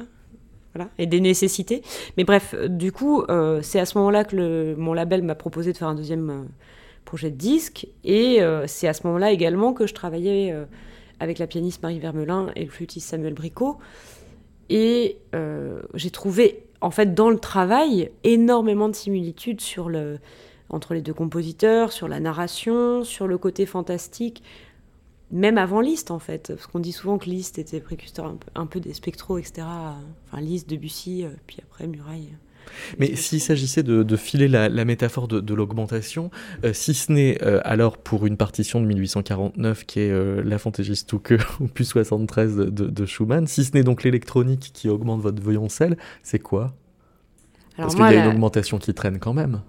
[0.76, 1.82] Voilà, et des nécessités.
[2.18, 5.78] Mais bref, du coup, euh, c'est à ce moment-là que mon label m'a proposé de
[5.78, 6.44] faire un deuxième euh,
[7.04, 10.56] projet de disque, et euh, c'est à ce moment-là également que je travaillais
[11.20, 13.78] avec la pianiste Marie Vermelin et le flûtiste Samuel Bricot.
[14.70, 19.62] Et euh, j'ai trouvé, en fait, dans le travail, énormément de similitudes
[20.70, 24.44] entre les deux compositeurs, sur la narration, sur le côté fantastique,
[25.32, 26.50] même avant Liszt, en fait.
[26.50, 29.66] Parce qu'on dit souvent que Liszt était précurseur un peu, des spectros, etc.
[30.28, 32.34] Enfin, Liszt, Debussy, euh, puis après Muraille.
[33.00, 36.32] Mais s'il s'agissait de, de, filer la, la métaphore de, de l'augmentation,
[36.64, 40.58] euh, si ce n'est euh, alors pour une partition de 1849 qui est euh, La
[40.58, 45.42] Fantaisie Stucke opus 73 de, de, Schumann, si ce n'est donc l'électronique qui augmente votre
[45.42, 46.74] violoncelle, c'est quoi?
[47.78, 48.26] Alors Parce qu'il y a la...
[48.26, 49.62] une augmentation qui traîne quand même.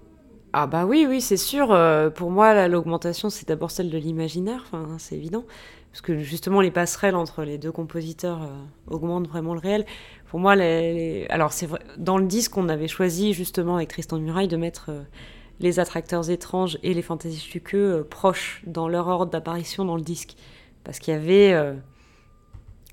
[0.51, 1.67] Ah bah oui, oui, c'est sûr.
[2.15, 5.45] Pour moi, l'augmentation, c'est d'abord celle de l'imaginaire, enfin, c'est évident.
[5.91, 8.49] parce que justement les passerelles entre les deux compositeurs
[8.87, 9.85] augmentent vraiment le réel.
[10.29, 10.53] Pour moi,
[11.29, 14.91] alors c'est vrai, dans le disque, on avait choisi justement avec Tristan Muraille de mettre
[15.59, 20.35] les attracteurs étranges et les fantaisies stuqueux proches dans leur ordre d'apparition dans le disque,
[20.83, 21.53] parce qu'il y avait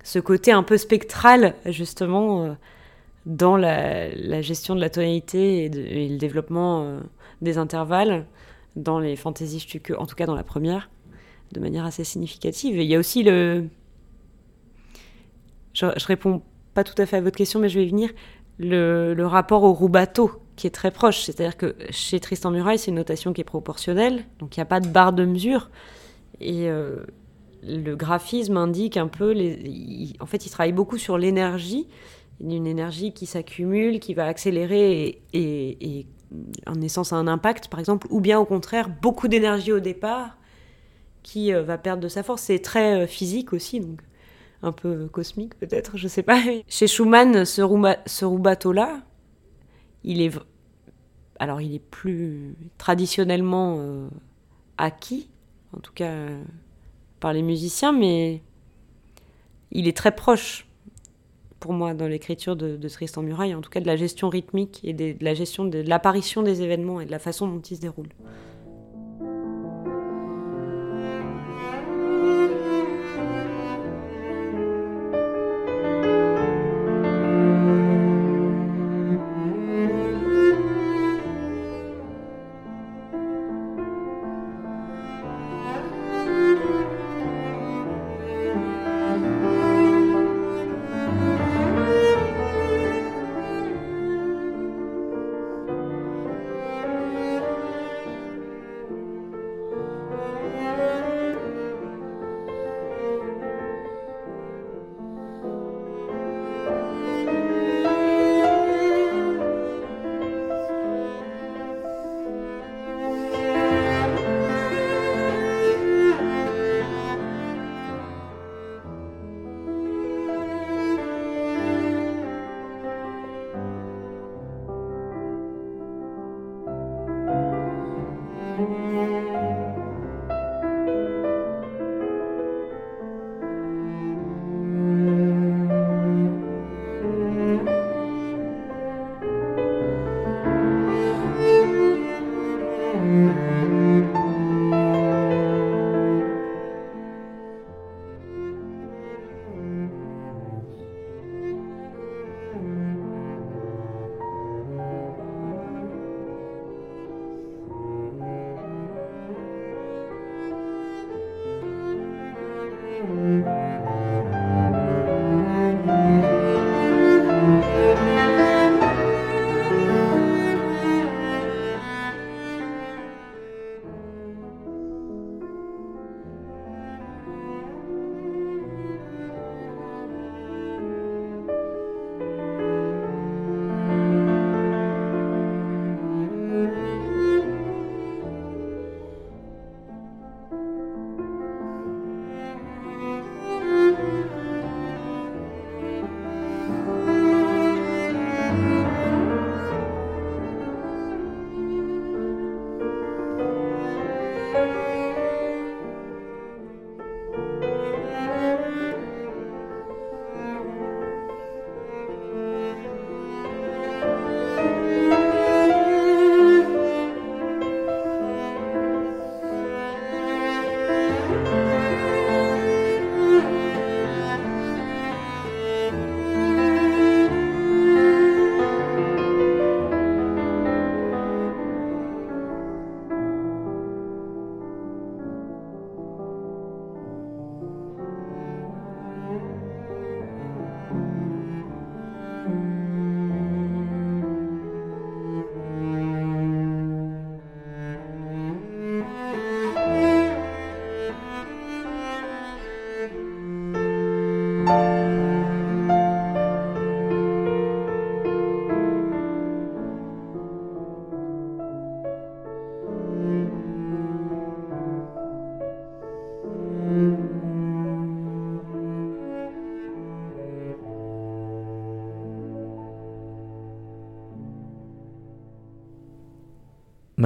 [0.02, 2.56] ce côté un peu spectral justement
[3.26, 7.00] dans la, gestion de la tonalité et, le développement euh,
[7.42, 8.24] des intervalles
[8.76, 10.88] dans les fantaisies stucques, en tout cas dans la première,
[11.52, 12.76] de manière assez significative.
[12.76, 13.66] Il y a aussi le...
[15.74, 16.42] Je, je, réponds
[16.76, 18.10] pas tout à fait à votre question, mais je vais y venir.
[18.58, 21.22] Le, rapport au rubato, qui est très proche.
[21.22, 24.66] C'est-à-dire que chez Tristan Muraille, c'est une notation qui est proportionnelle, donc il n'y a
[24.66, 25.70] pas de barre de mesure.
[26.40, 27.04] Et euh,
[27.62, 29.32] le graphisme indique un peu...
[29.32, 31.88] Les, en fait, il travaille beaucoup sur l'énergie
[32.40, 36.06] une énergie qui s'accumule, qui va accélérer et,
[36.66, 40.36] en essence a un impact, par exemple, ou bien au contraire, beaucoup d'énergie au départ
[41.22, 42.42] qui euh, va perdre de sa force.
[42.42, 44.00] C'est très euh, physique aussi, donc
[44.62, 46.40] un peu cosmique peut-être, je sais pas.
[46.68, 47.62] Chez Schumann, ce,
[48.06, 49.02] ce rubato-là,
[50.04, 50.36] il est,
[51.38, 54.08] alors il est plus traditionnellement euh,
[54.78, 55.28] acquis,
[55.76, 56.14] en tout cas
[57.20, 58.42] par les musiciens, mais
[59.72, 60.66] il est très proche
[61.60, 64.92] pour moi dans l'écriture de, Tristan Muraille, en tout cas de la gestion rythmique et
[64.92, 68.12] de la gestion de l'apparition des événements et de la façon dont ils se déroulent.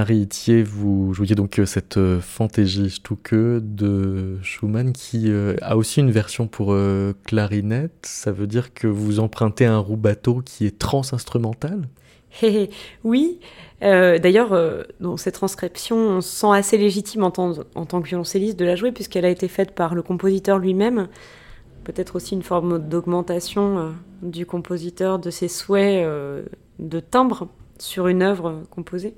[0.01, 5.30] Marie Itier, vous jouiez donc cette fantaisie Stucke de Schumann qui
[5.61, 6.74] a aussi une version pour
[7.26, 8.07] clarinette.
[8.07, 11.82] Ça veut dire que vous empruntez un bateau qui est trans-instrumental?
[13.05, 13.40] Oui,
[13.82, 18.01] euh, d'ailleurs, euh, dans cette transcription, on se sent assez légitime en tant, en tant
[18.01, 21.09] que violoncelliste de la jouer, puisqu'elle a été faite par le compositeur lui-même.
[21.84, 23.90] Peut-être aussi une forme d'augmentation euh,
[24.22, 26.07] du compositeur de ses souhaits
[26.78, 27.48] de timbre
[27.78, 29.14] sur une œuvre composée.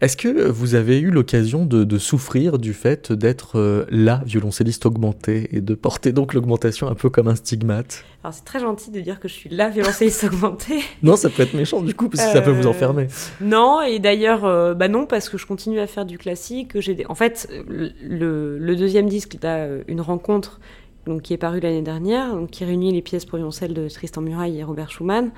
[0.00, 5.48] Est-ce que vous avez eu l'occasion de, souffrir du fait d'être euh, la violoncelliste augmentée
[5.52, 8.04] et de porter donc l'augmentation un peu comme un stigmate?
[8.22, 10.80] Alors c'est très gentil de dire que je suis la violoncelliste augmentée.
[11.02, 13.08] non, ça peut être méchant du coup parce que ça peut vous euh, enfermer.
[13.40, 16.80] Non, et d'ailleurs, euh, bah non, parce que je continue à faire du classique.
[16.80, 20.60] J'ai En fait, le, deuxième disque, a une rencontre
[21.06, 24.22] donc, qui est paru l'année dernière, donc, qui réunit les pièces pour violoncelle de Tristan
[24.22, 25.30] Muraille et Robert Schumann.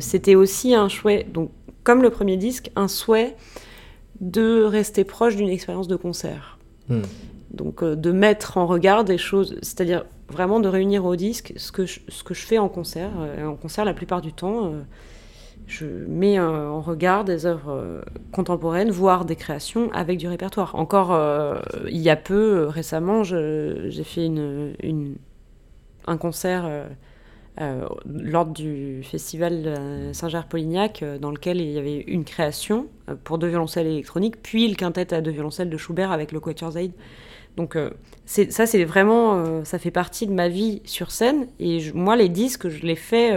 [0.00, 1.32] C'était aussi un chouette.
[1.32, 1.50] Donc,
[1.84, 3.36] comme le premier disque, un souhait
[4.20, 6.58] de rester proche d'une expérience de concert.
[6.88, 7.02] Hmm.
[7.50, 11.70] Donc euh, de mettre en regard des choses, c'est-à-dire vraiment de réunir au disque ce
[11.70, 13.10] que je, ce que je fais en concert.
[13.18, 14.80] Euh, en concert, la plupart du temps, euh,
[15.66, 18.02] je mets en regard des œuvres
[18.32, 20.74] contemporaines, voire des créations avec du répertoire.
[20.74, 21.16] Encore
[21.86, 25.14] il y a peu, récemment, j'ai fait une, une,
[26.08, 26.68] un concert
[27.58, 33.48] lors du festival Saint-Germain-Polignac, euh, dans lequel il y avait une création euh, pour deux
[33.48, 36.92] violoncelles électroniques, puis le quintet à deux violoncelles de Schubert avec le Quatuor Zaïd.
[37.58, 37.76] Donc
[38.24, 41.48] ça, c'est vraiment, ça fait partie de ma vie sur scène.
[41.60, 43.36] Et moi, les disques, je les fais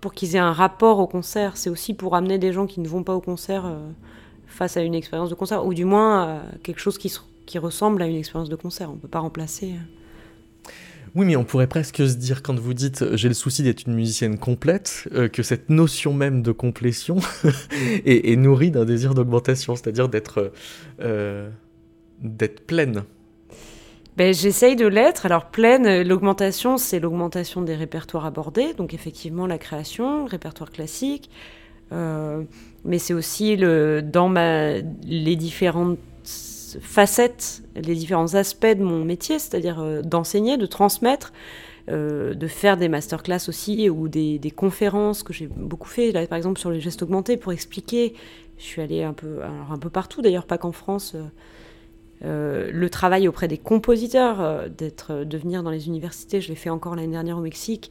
[0.00, 1.56] pour qu'ils aient un rapport au concert.
[1.56, 3.64] C'est aussi pour amener des gens qui ne vont pas au concert
[4.46, 8.14] face à une expérience de concert, ou du moins quelque chose qui ressemble à une
[8.14, 8.90] expérience de concert.
[8.90, 9.72] On ne peut pas remplacer.
[11.14, 13.86] Oui, mais on pourrait presque se dire, quand vous dites euh, j'ai le souci d'être
[13.86, 17.18] une musicienne complète, euh, que cette notion même de complétion
[18.04, 20.52] est, nourrie d'un désir d'augmentation, c'est-à-dire d'être
[21.00, 21.48] euh,
[22.20, 23.04] d'être pleine.
[24.16, 25.26] Ben, J'essaye de l'être.
[25.26, 31.30] Alors, pleine, l'augmentation, c'est l'augmentation des répertoires abordés, donc effectivement la création, répertoire classique,
[31.90, 34.32] mais c'est aussi le, dans
[35.04, 35.98] les différentes
[36.80, 41.32] facettes, les différents aspects de mon métier, c'est-à-dire euh, d'enseigner, de transmettre,
[41.90, 46.36] euh, de faire des masterclass aussi ou des, conférences que j'ai beaucoup fait, là, par
[46.36, 48.14] exemple sur les gestes augmentés pour expliquer.
[48.56, 51.16] Je suis allée un peu, un peu partout, d'ailleurs pas qu'en France.
[52.24, 56.70] Euh, le travail auprès des compositeurs, d'être, de venir dans les universités, je l'ai fait
[56.70, 57.90] encore l'année dernière au Mexique,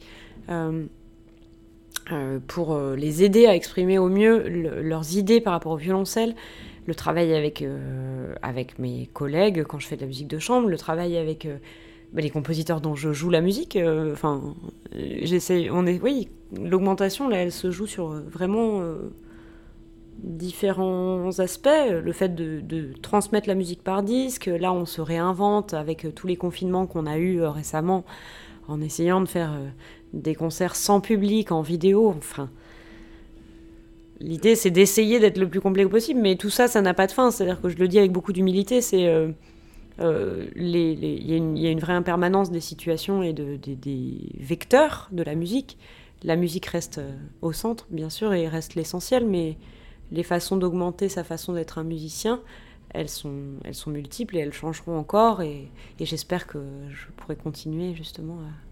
[2.48, 4.48] pour les aider à exprimer au mieux
[4.82, 6.34] leurs idées par rapport au violoncelle
[6.86, 10.68] le travail avec, euh, avec mes collègues quand je fais de la musique de chambre,
[10.68, 11.56] le travail avec euh,
[12.12, 13.76] bah, les compositeurs dont je joue la musique.
[13.76, 14.54] Euh, enfin,
[14.92, 15.68] j'essaie.
[15.70, 18.82] On est, oui, l'augmentation là, elle se joue sur vraiment
[20.18, 21.68] différents aspects.
[21.90, 26.26] Le fait de, de, transmettre la musique par disque, là, on se réinvente avec tous
[26.26, 28.04] les confinements qu'on a eu récemment,
[28.68, 29.58] en essayant de faire
[30.12, 32.14] des concerts sans public en vidéo.
[32.16, 32.50] Enfin
[34.20, 37.12] L'idée, c'est d'essayer d'être le plus complet possible, mais tout ça, ça n'a pas de
[37.12, 37.30] fin.
[37.30, 39.30] C'est-à-dire que je le dis avec beaucoup d'humilité, c'est euh,
[40.00, 45.34] euh, il y, a une vraie impermanence des situations et de, des vecteurs de la
[45.34, 45.78] musique.
[46.22, 47.10] La musique reste euh,
[47.42, 49.56] au centre, bien sûr, et reste l'essentiel, mais
[50.12, 52.40] les façons d'augmenter sa façon d'être un musicien,
[52.90, 53.34] elles sont,
[53.64, 55.42] elles sont multiples et elles changeront encore.
[55.42, 56.58] Et, et j'espère que
[56.90, 58.63] je pourrai continuer justement à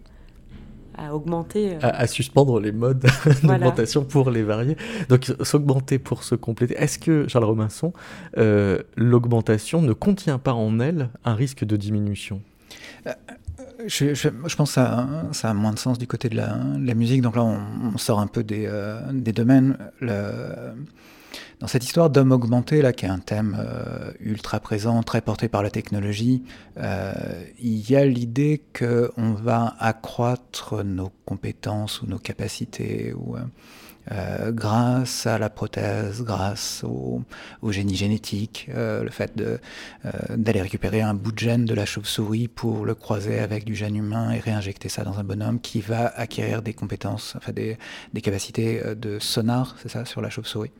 [0.96, 1.74] à augmenter.
[1.74, 3.04] Euh, à, suspendre les modes
[3.42, 4.76] d'augmentation pour les varier.
[5.08, 6.74] Donc s'augmenter pour se compléter.
[6.76, 7.92] Est-ce que, Charles Robinson,
[8.38, 12.42] euh, l'augmentation ne contient pas en elle un risque de diminution?
[13.06, 13.12] Euh,
[13.86, 17.22] je, pense que ça, ça, a moins de sens du côté de la, musique.
[17.22, 18.70] Donc là, on, sort un peu des,
[19.12, 19.76] des domaines.
[20.00, 20.12] Le,
[21.62, 25.48] dans cette histoire d'homme augmenté, là, qui est un thème euh, ultra présent, très porté
[25.48, 26.42] par la technologie,
[26.78, 27.12] euh,
[27.60, 33.14] il y a l'idée qu'on va accroître nos compétences ou nos capacités
[34.10, 37.22] euh, grâce à la prothèse, grâce au,
[37.70, 39.40] génie génétique, le fait
[40.34, 43.94] d'aller récupérer un bout de gène de la chauve-souris pour le croiser avec du gène
[43.94, 47.78] humain et réinjecter ça dans un bonhomme qui va acquérir des compétences, enfin des
[48.20, 50.72] capacités de sonar, c'est ça, sur la chauve-souris.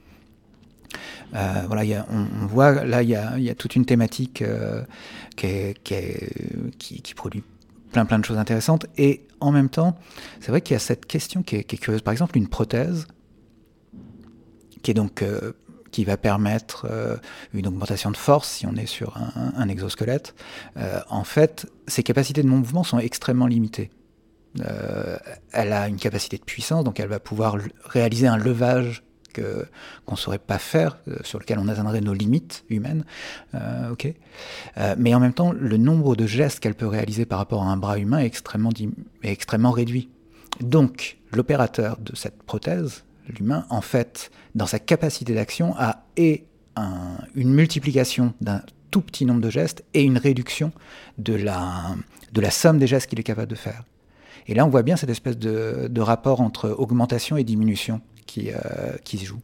[1.35, 4.83] Euh, voilà, on, voit là, il y a, toute une thématique euh,
[5.37, 7.43] qui, produit
[7.93, 8.87] plein plein de choses intéressantes.
[8.97, 9.97] Et en même temps,
[10.41, 12.03] c'est vrai qu'il y a cette question qui est, curieuse.
[12.03, 13.07] Par exemple, une prothèse
[14.83, 15.53] qui est donc euh,
[15.91, 16.91] qui va permettre
[17.53, 19.19] une augmentation de force si on est sur
[19.59, 20.35] un, exosquelette.
[21.11, 23.91] en fait, ses capacités de mouvement sont extrêmement limitées.
[25.53, 29.03] elle a une capacité de puissance, donc elle va pouvoir réaliser un levage
[29.33, 29.67] que
[30.07, 33.05] qu'on saurait pas faire, sur lequel on atteindrait nos limites humaines.
[33.91, 34.13] ok.
[34.99, 37.77] mais en même temps, le nombre de gestes qu'elle peut réaliser par rapport à un
[37.77, 40.09] bras humain est extrêmement, réduit.
[40.61, 46.45] Donc, l'opérateur de cette prothèse, l'humain, en fait, dans sa capacité d'action, a et
[47.35, 50.73] une multiplication d'un tout petit nombre de gestes et une réduction
[51.19, 53.85] de la somme des gestes qu'il est capable de faire.
[54.47, 58.01] Et là, on voit bien cette espèce de, rapport entre augmentation et diminution
[58.33, 59.41] qui, euh, qui se joue.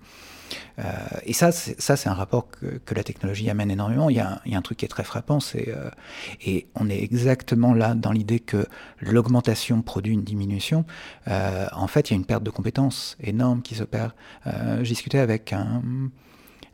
[0.78, 0.82] Euh,
[1.24, 4.10] et ça, c'est un rapport que, la technologie amène énormément.
[4.10, 5.90] Il y a, un truc qui est très frappant, c'est euh,
[6.44, 8.66] et on est exactement là dans l'idée que
[9.00, 10.84] l'augmentation produit une diminution.
[11.28, 14.14] Euh, en fait, il y a une perte de compétences énorme qui s'opère.
[14.46, 16.10] J'ai discuté avec un,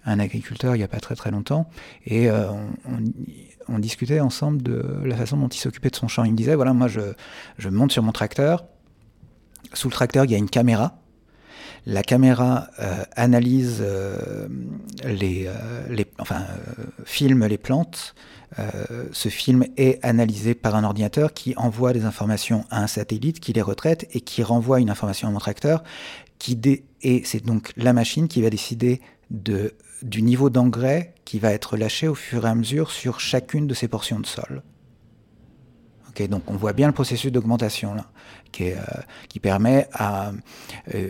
[0.07, 1.69] agriculteur il n'y a pas très très longtemps
[2.07, 2.29] et
[3.69, 6.25] on, discutait ensemble de la façon dont il s'occupait de son champ.
[6.25, 8.65] Il me disait voilà, moi je monte sur mon tracteur.
[9.73, 11.04] Sous le tracteur, il y a une caméra
[11.87, 14.49] la caméra euh, analyse euh,
[15.05, 15.53] les, euh,
[15.89, 16.43] les, enfin,
[17.05, 18.15] filme les plantes.
[19.13, 23.53] ce film est analysé par un ordinateur qui envoie des informations à un satellite, qui
[23.53, 25.83] les retraite et qui renvoie une information à mon tracteur.
[26.39, 26.59] Qui
[27.03, 31.77] Et c'est donc la machine qui va décider de, du niveau d'engrais qui va être
[31.77, 34.63] lâché au fur et à mesure sur chacune de ces portions de sol
[36.23, 38.07] donc on voit bien le processus d'augmentation là,
[38.53, 38.77] qui, euh,
[39.43, 40.33] permet euh,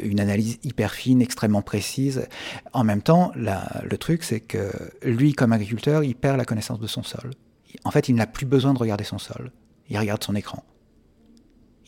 [0.03, 2.27] une analyse hyper fine, extrêmement précise.
[2.73, 4.71] En même temps, le truc, c'est que
[5.03, 7.31] lui, comme agriculteur, il perd la connaissance de son sol.
[7.85, 9.53] En fait, il n'a plus besoin de regarder son sol.
[9.89, 10.65] Il regarde son écran.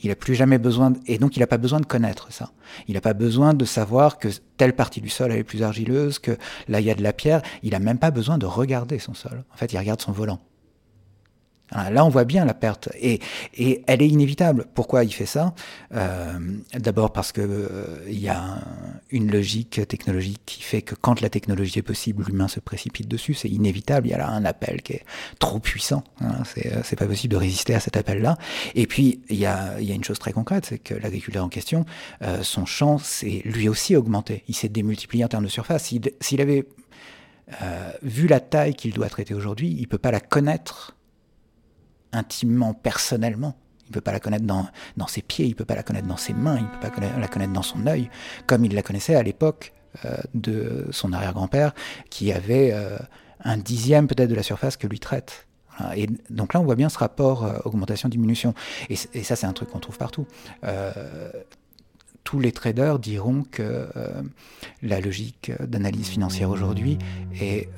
[0.02, 2.52] Il n'a plus jamais besoin, et donc il n'a pas besoin de connaître ça.
[2.86, 6.36] Il n'a pas besoin de savoir que telle partie du sol est plus argileuse, que
[6.68, 7.40] là il y a de la pierre.
[7.62, 9.44] Il n'a même pas besoin de regarder son sol.
[9.52, 10.40] En fait, il regarde son volant.
[11.72, 13.20] Là, on voit bien la perte et,
[13.86, 14.66] elle est inévitable.
[14.74, 15.54] Pourquoi il fait ça?
[15.94, 16.38] Euh,
[16.74, 18.58] D'abord parce que euh, y a
[19.10, 23.34] une logique technologique qui fait que quand la technologie est possible, l'humain se précipite dessus.
[23.34, 24.06] C'est inévitable.
[24.06, 25.04] Il y a là un appel qui est
[25.40, 26.04] trop puissant.
[26.20, 26.42] Hein.
[26.66, 28.38] Euh, c'est pas possible de résister à cet appel-là.
[28.76, 31.84] Et puis il y a, une chose très concrète, c'est que l'agriculteur en question,
[32.42, 34.44] son champ s'est lui aussi augmenté.
[34.48, 35.92] Il s'est démultiplié en termes de surface.
[36.20, 36.66] S'il avait
[38.02, 40.95] vu la taille qu'il doit traiter aujourd'hui, il peut pas la connaître
[42.16, 43.56] intimement, personnellement.
[43.86, 45.84] Il ne peut pas la connaître dans, dans, ses pieds, il ne peut pas la
[45.84, 48.10] connaître dans ses mains, il ne peut pas la connaître dans son œil,
[48.46, 49.72] comme il la connaissait à l'époque
[50.04, 51.72] euh, de son arrière-grand-père,
[52.10, 52.98] qui avait euh,
[53.44, 55.46] un dixième peut-être de la surface que lui traite.
[55.94, 58.54] Et donc là, on voit bien ce rapport euh, augmentation-diminution.
[58.90, 60.26] Et, ça, c'est un truc qu'on trouve partout.
[62.24, 63.88] tous les traders diront que
[64.82, 66.98] la logique d'analyse financière aujourd'hui
[67.40, 67.68] est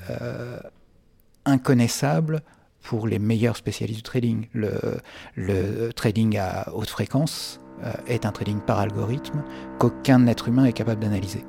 [1.45, 2.43] inconnaissable
[2.83, 4.49] pour les meilleurs spécialistes du trading.
[4.53, 9.43] Le, trading à haute fréquence euh, est un trading par algorithme
[9.79, 11.45] qu'aucun être humain est capable d'analyser.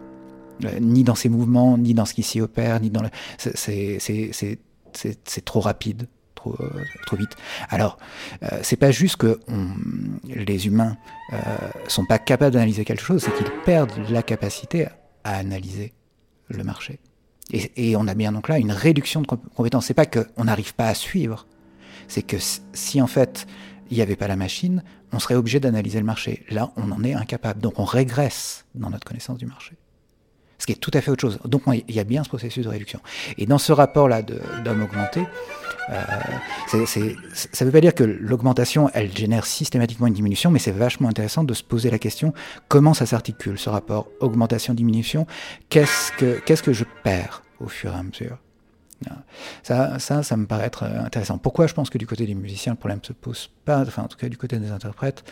[0.66, 3.10] Euh, ni dans ses mouvements, ni dans ce qui s'y opère, ni dans le...
[3.38, 4.66] C'est
[5.46, 6.08] trop rapide.
[6.36, 6.70] Trop, euh,
[7.06, 7.36] trop, vite.
[7.70, 7.98] Alors,
[8.62, 9.42] c'est pas juste que
[10.24, 10.96] les humains
[11.90, 14.88] sont pas capables d'analyser quelque chose, c'est qu'ils perdent la capacité
[15.26, 15.92] à analyser
[16.48, 17.02] le marché.
[17.52, 19.88] Et, on a bien donc là une réduction de compétences.
[19.88, 21.48] C'est pas qu'on n'arrive pas à suivre,
[22.08, 22.38] c'est que
[22.74, 23.48] si en fait
[23.90, 26.46] il n'y avait pas la machine, on serait obligé d'analyser le marché.
[26.50, 27.60] Là, on en est incapable.
[27.60, 29.76] Donc on régresse dans notre connaissance du marché.
[30.60, 31.40] Ce qui est tout à fait autre chose.
[31.46, 33.00] Donc il y a bien ce processus de réduction.
[33.38, 35.22] Et dans ce rapport-là d'homme augmenté,
[35.90, 36.04] euh,
[36.68, 41.10] ça ne veut pas dire que l'augmentation, elle génère systématiquement une diminution, mais c'est vachement
[41.10, 42.34] intéressant de se poser la question
[42.68, 45.26] comment ça s'articule, ce rapport augmentation-diminution?
[45.70, 48.38] Qu'est-ce que, qu'est-ce que je perds au fur et à mesure?
[49.64, 51.38] Ça, ça, ça me paraît être euh, intéressant.
[51.38, 54.08] Pourquoi je pense que du côté des musiciens, le problème se pose pas, enfin en
[54.08, 55.24] tout cas du côté des interprètes,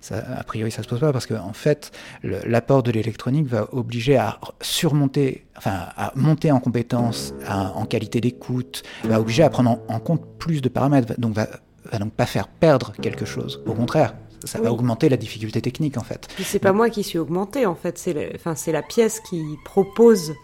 [0.00, 1.90] ça, a priori ça se pose pas, parce qu'en en fait,
[2.22, 8.82] l'apport de l'électronique va obliger à surmonter, enfin à monter en compétence, en qualité d'écoute,
[9.04, 11.48] va obliger à prendre en, compte plus de paramètres, donc va,
[11.90, 13.62] va donc pas faire perdre quelque chose.
[13.66, 14.14] Au contraire,
[14.44, 16.28] ça va augmenter la difficulté technique en fait.
[16.42, 20.34] C'est pas moi qui suis augmenté en fait, c'est enfin, la pièce qui propose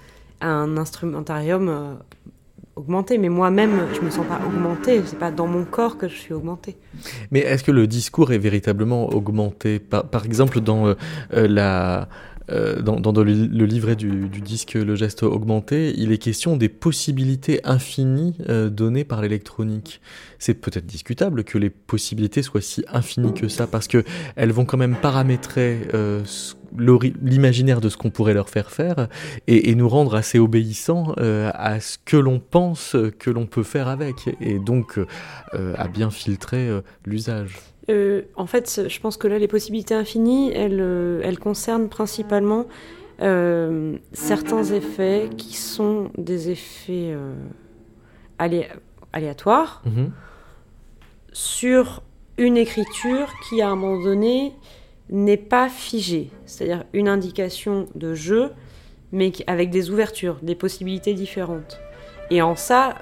[0.41, 1.99] un instrumentarium
[2.77, 5.03] euh, augmenté, mais moi-même, je me sens pas augmenté.
[5.07, 6.77] C'est pas dans mon corps que je suis augmenté.
[7.31, 9.79] Mais est-ce que le discours est véritablement augmenté?
[9.79, 10.95] Par, exemple, dans euh,
[11.35, 12.09] euh, la
[12.49, 13.25] euh, dans, le,
[13.65, 18.37] livret du, disque Le geste augmenté, il est question des possibilités infinies
[18.71, 20.01] données par l'électronique.
[20.39, 24.05] C'est peut-être discutable que les possibilités soient si infinies que ça, parce que
[24.37, 25.89] elles vont quand même paramétrer
[26.79, 29.09] l'imaginaire de ce qu'on pourrait leur faire faire
[29.47, 33.89] et, nous rendre assez obéissants euh, à ce que l'on pense que l'on peut faire
[33.89, 37.59] avec et donc euh, à bien filtrer euh, l'usage.
[38.37, 40.81] en fait, je pense que là, les possibilités infinies, elles,
[41.23, 42.67] elles concernent principalement
[44.13, 47.15] certains effets qui sont des effets
[48.39, 48.69] alé-
[49.13, 50.11] aléatoires Mhm.
[51.33, 52.03] sur
[52.39, 54.53] une écriture qui, à un moment donné,
[55.11, 56.31] n'est pas figée.
[56.47, 58.51] C'est-à-dire une indication de jeu,
[59.13, 61.79] mais avec des ouvertures, des possibilités différentes.
[62.31, 62.95] Et en ça,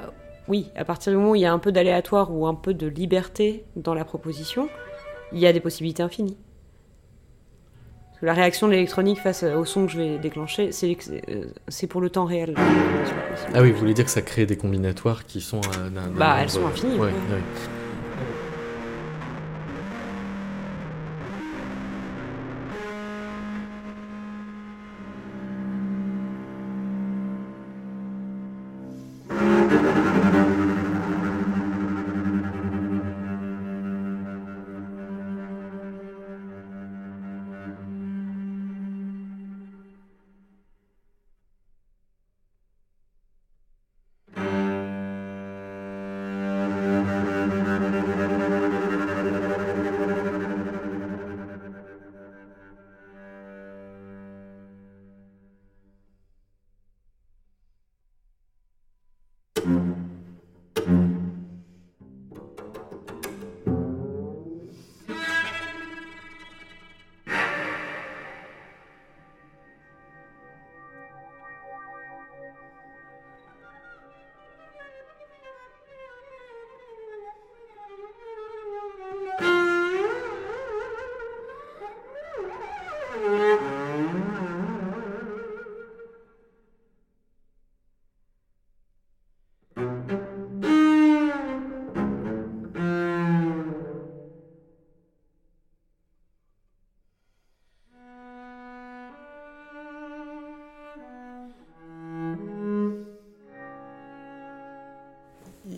[0.48, 2.74] oui, à partir du moment où il y a un peu d'aléatoire ou un peu
[2.74, 4.68] de liberté dans la proposition,
[5.32, 6.36] il y a des possibilités infinies.
[8.08, 10.96] Parce que la réaction de l'électronique face au son que je vais déclencher, c'est
[11.30, 12.54] euh, c'est pour le temps réel.
[13.54, 16.50] Ah oui, vous voulez dire que ça crée des combinatoires qui sont euh, Bah, elles
[16.50, 17.06] sont infinies, Ouais, ouais.
[17.12, 17.42] ouais.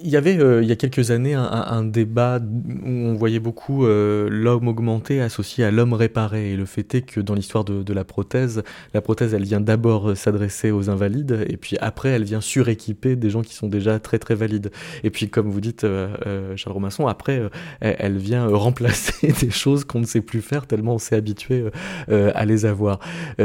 [0.06, 3.84] Il y avait euh, il y a quelques années un, débat où on voyait beaucoup
[3.86, 6.52] euh, l'homme augmenté associé à l'homme réparé.
[6.52, 8.62] Et le fait est que dans l'histoire de, la prothèse,
[8.94, 13.16] la prothèse elle vient d'abord euh, s'adresser aux invalides et puis après elle vient suréquiper
[13.16, 14.70] des gens qui sont déjà très très valides.
[15.02, 17.42] Et puis comme vous dites Charles Romasson, après
[17.80, 21.64] elle, vient remplacer des choses qu'on ne sait plus faire tellement on s'est habitué
[22.08, 23.00] à les avoir.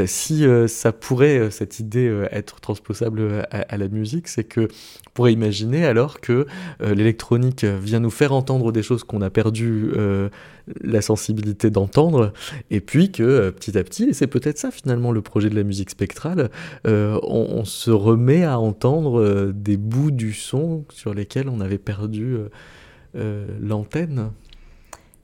[0.06, 5.84] Si ça pourrait, cette idée, être transposable à, la musique, c'est que on pourrait imaginer
[5.84, 6.46] alors que
[6.80, 10.28] l'électronique vient nous faire entendre des choses qu'on a perdu euh,
[10.80, 12.32] la sensibilité d'entendre,
[12.70, 15.56] et puis que euh, petit à petit, et c'est peut-être ça finalement le projet de
[15.56, 16.50] la musique spectrale,
[16.86, 21.78] euh, on, se remet à entendre euh, des bouts du son sur lesquels on avait
[21.78, 22.48] perdu euh,
[23.16, 24.30] euh, l'antenne.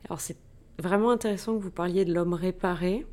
[0.09, 0.37] Alors c'est
[0.79, 3.05] vraiment intéressant que vous parliez de l'homme réparé.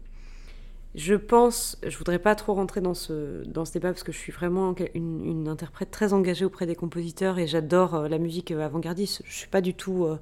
[0.95, 4.17] Je pense, je voudrais pas trop rentrer dans ce, dans ce débat parce que je
[4.17, 8.61] suis vraiment une, interprète très engagée auprès des compositeurs et j'adore euh, la musique euh,
[8.61, 9.21] avant-gardiste.
[9.25, 10.17] Je suis pas du tout, euh,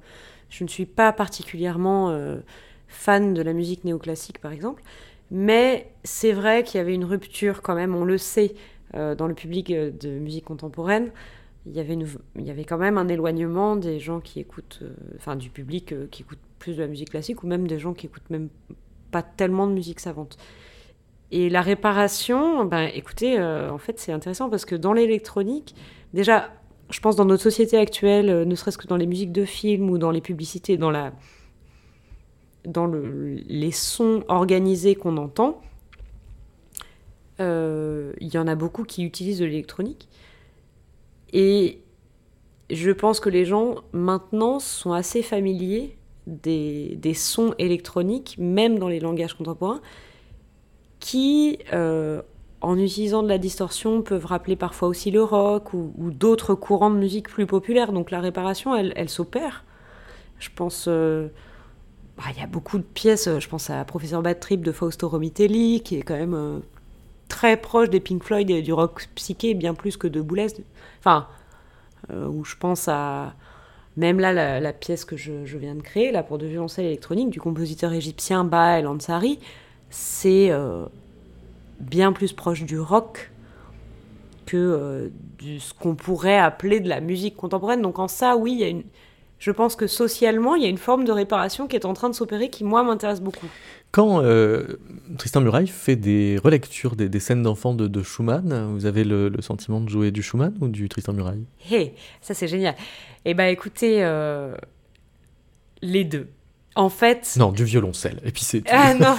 [0.50, 2.16] je ne suis pas particulièrement
[2.88, 4.82] fan de la musique néoclassique par exemple,
[5.30, 8.54] mais c'est vrai qu'il y avait une rupture quand même, on le sait,
[8.92, 11.10] dans le public de musique contemporaine.
[11.66, 11.98] Il y, avait
[12.36, 14.82] il y avait quand même un éloignement des gens qui écoutent,
[15.16, 18.06] enfin du public qui écoute plus de la musique classique ou même des gens qui
[18.06, 18.48] écoutent même
[19.10, 20.36] pas tellement de musique savante.
[21.36, 25.74] Et la réparation, ben, écoutez, euh, en fait, c'est intéressant parce que dans l'électronique,
[26.12, 26.52] déjà,
[26.90, 29.90] je pense dans notre société actuelle, euh, ne serait-ce que dans les musiques de films
[29.90, 31.12] ou dans les publicités, dans, la,
[32.64, 35.60] dans le, les sons organisés qu'on entend,
[37.40, 40.08] euh, il y en a beaucoup qui utilisent de l'électronique.
[41.32, 41.80] Et
[42.70, 48.88] je pense que les gens, maintenant, sont assez familiers des, des sons électroniques, même dans
[48.88, 49.80] les langages contemporains,
[51.04, 52.22] qui, euh,
[52.62, 56.96] en utilisant de la distorsion, peuvent rappeler parfois aussi le rock ou, d'autres courants de
[56.96, 57.92] musique plus populaires.
[57.92, 59.64] Donc la réparation, elle, elle s'opère.
[60.38, 60.86] Je pense...
[60.88, 61.28] euh,
[62.16, 65.82] bah, Il y a beaucoup de pièces, je pense à Professeur Bad de Fausto Romitelli,
[65.82, 66.60] qui est quand même euh,
[67.28, 70.54] très proche des Pink Floyd et du rock psyché, bien plus que de Boulez.
[71.00, 71.28] Enfin,
[72.10, 73.34] où je pense à...
[73.98, 77.40] Même là, la, pièce que je, viens de créer, là, pour deux violoncelles électroniques, du
[77.40, 79.38] compositeur égyptien Baha El Ansari,
[79.94, 80.86] c'est euh,
[81.78, 83.30] bien plus proche du rock
[84.44, 85.08] que euh,
[85.40, 87.80] de ce qu'on pourrait appeler de la musique contemporaine.
[87.80, 88.82] Donc en ça, oui, il y a une...
[89.38, 92.10] je pense que socialement, il y a une forme de réparation qui est en train
[92.10, 93.46] de s'opérer qui, moi, m'intéresse beaucoup.
[93.92, 94.80] Quand euh,
[95.16, 99.28] Tristan Muraille fait des relectures des, des scènes d'enfants de, de Schumann, vous avez le,
[99.28, 101.44] le sentiment de jouer du Schumann ou du Tristan Muraille?
[101.70, 102.74] Hé, ça c'est génial.
[103.24, 104.56] Eh ben écoutez, euh,
[105.82, 106.28] les deux.
[106.74, 107.36] En fait...
[107.38, 108.20] Non, du violoncelle.
[108.24, 108.64] Et puis c'est.
[108.68, 109.14] Ah non,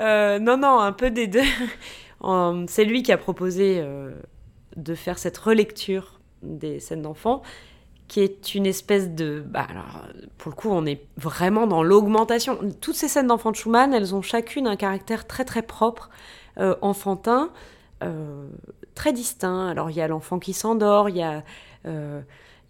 [0.00, 1.40] Euh, non, non, un peu des deux.
[2.68, 3.84] c'est lui qui a proposé
[4.76, 7.42] de faire cette relecture des scènes d'enfants
[8.08, 9.44] qui est une espèce de...
[9.46, 10.06] Bah alors,
[10.38, 12.58] pour le coup, on est vraiment dans l'augmentation.
[12.80, 16.08] Toutes ces scènes d'enfants de Schumann, elles ont chacune un caractère très très propre,
[16.58, 17.50] euh, enfantin,
[18.02, 18.48] euh,
[18.94, 19.68] très distinct.
[19.68, 21.44] Alors, il y a l'enfant qui s'endort, il y a...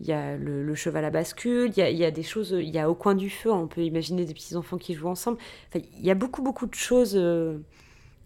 [0.01, 2.79] Euh, il y a le, cheval à bascule, il y a, des choses, il y
[2.79, 5.39] a au coin du feu, on peut imaginer des petits enfants qui jouent ensemble.
[5.75, 7.21] Il y a beaucoup beaucoup de choses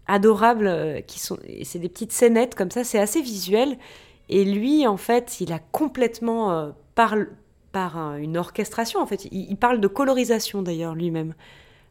[0.07, 3.77] adorables qui sont, c'est des petites scénettes comme ça, c'est assez visuel.
[4.29, 7.15] Et lui, en fait, il a complètement par,
[7.71, 9.25] par une orchestration, en fait.
[9.31, 11.33] Il, parle de colorisation, d'ailleurs, lui-même.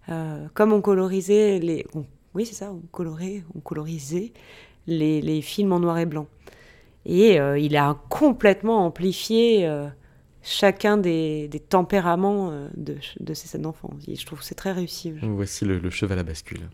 [0.09, 1.87] Euh, comme on colorisait les...
[2.35, 4.33] oui, c'est ça, on colorait, on colorisait
[4.87, 6.27] les, films en noir et blanc.
[7.05, 9.89] Et euh, il a complètement amplifié euh,
[10.43, 13.91] chacun des, tempéraments de, de, ces scènes d'enfants.
[14.07, 15.13] Je trouve que c'est très réussi.
[15.23, 16.69] Voici le cheval à bascule.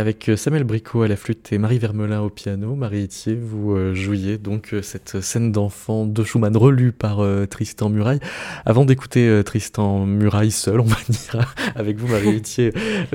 [0.00, 3.72] Avec euh, Samuel Bricot à la flûte et Marie Vermelin au piano, Marie Etier, vous
[3.72, 7.18] euh, jouiez donc euh, cette scène d'enfant de Schumann relue par
[7.50, 8.20] Tristan Muraille.
[8.64, 12.72] Avant d'écouter Tristan Muraille seul, on va dire, avec vous Marie Etier,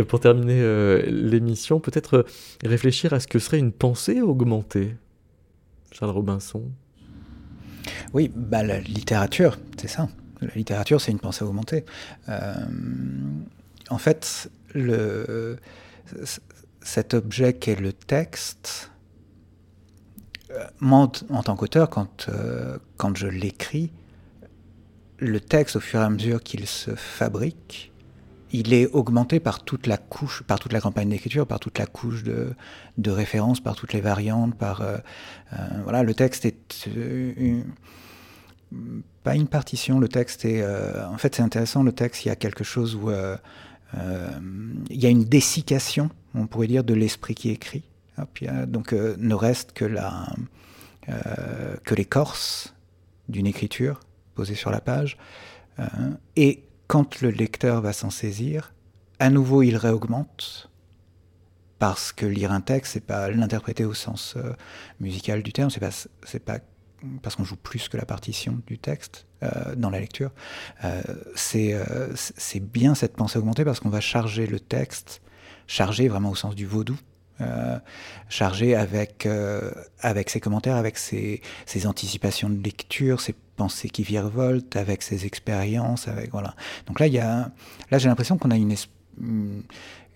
[0.08, 0.62] pour terminer
[1.08, 2.24] l'émission, peut-être
[2.64, 4.96] réfléchir à ce que serait une pensée augmentée.
[5.92, 6.62] Charles Robinson.
[8.14, 10.08] Oui, bah, la littérature, c'est ça.
[10.40, 11.84] La littérature, c'est une pensée augmentée.
[13.90, 15.58] en fait, le
[16.86, 18.92] cet objet qu'est le texte,
[20.52, 23.92] euh, moi, en tant qu'auteur, quand, euh, quand je l'écris,
[25.18, 27.92] le texte, au fur et à mesure qu'il se fabrique,
[28.52, 31.88] il est augmenté par toute la couche, par toute la campagne d'écriture, par toute la
[31.88, 32.54] couche de,
[33.00, 34.98] de références, par toutes les variantes, par euh,
[35.84, 36.56] voilà, le texte est
[39.24, 40.00] pas une partition.
[40.00, 41.82] Le texte est, en fait, c'est intéressant.
[41.82, 43.10] Le texte, il y a quelque chose où
[43.94, 47.84] il y a une dessiccation on pourrait dire, de l'esprit qui écrit.
[48.68, 50.28] donc euh, ne reste que, la,
[51.10, 52.76] euh, que l'écorce
[53.30, 54.02] d'une écriture
[54.36, 55.18] posée sur la page.
[55.80, 55.86] Euh,
[56.36, 58.74] et quand le lecteur va s'en saisir,
[59.20, 60.70] à nouveau il réaugmente,
[61.80, 64.38] parce que lire un texte, c'est pas l'interpréter au sens
[65.00, 65.92] musical du terme, c'est pas,
[66.24, 66.60] c'est pas
[67.22, 69.26] parce qu'on joue plus que la partition du texte
[69.78, 70.32] dans la lecture.
[71.36, 71.76] c'est,
[72.16, 75.22] c'est bien cette pensée augmentée parce qu'on va charger le texte
[75.68, 76.97] chargé vraiment au sens du vaudou.
[77.41, 77.78] Euh,
[78.30, 84.03] chargé avec, euh, avec ses commentaires, avec ses, ses, anticipations de lecture, ses pensées qui
[84.03, 86.56] virevoltent, avec ses expériences, avec voilà.
[86.88, 87.10] Donc là,
[87.91, 88.74] là, j'ai l'impression qu'on a une,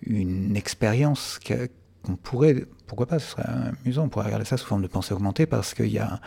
[0.06, 3.44] une, expérience qu'on pourrait, pourquoi pas, ce serait
[3.84, 6.22] amusant, on pourrait regarder ça sous forme de pensée augmentée, parce qu'il y a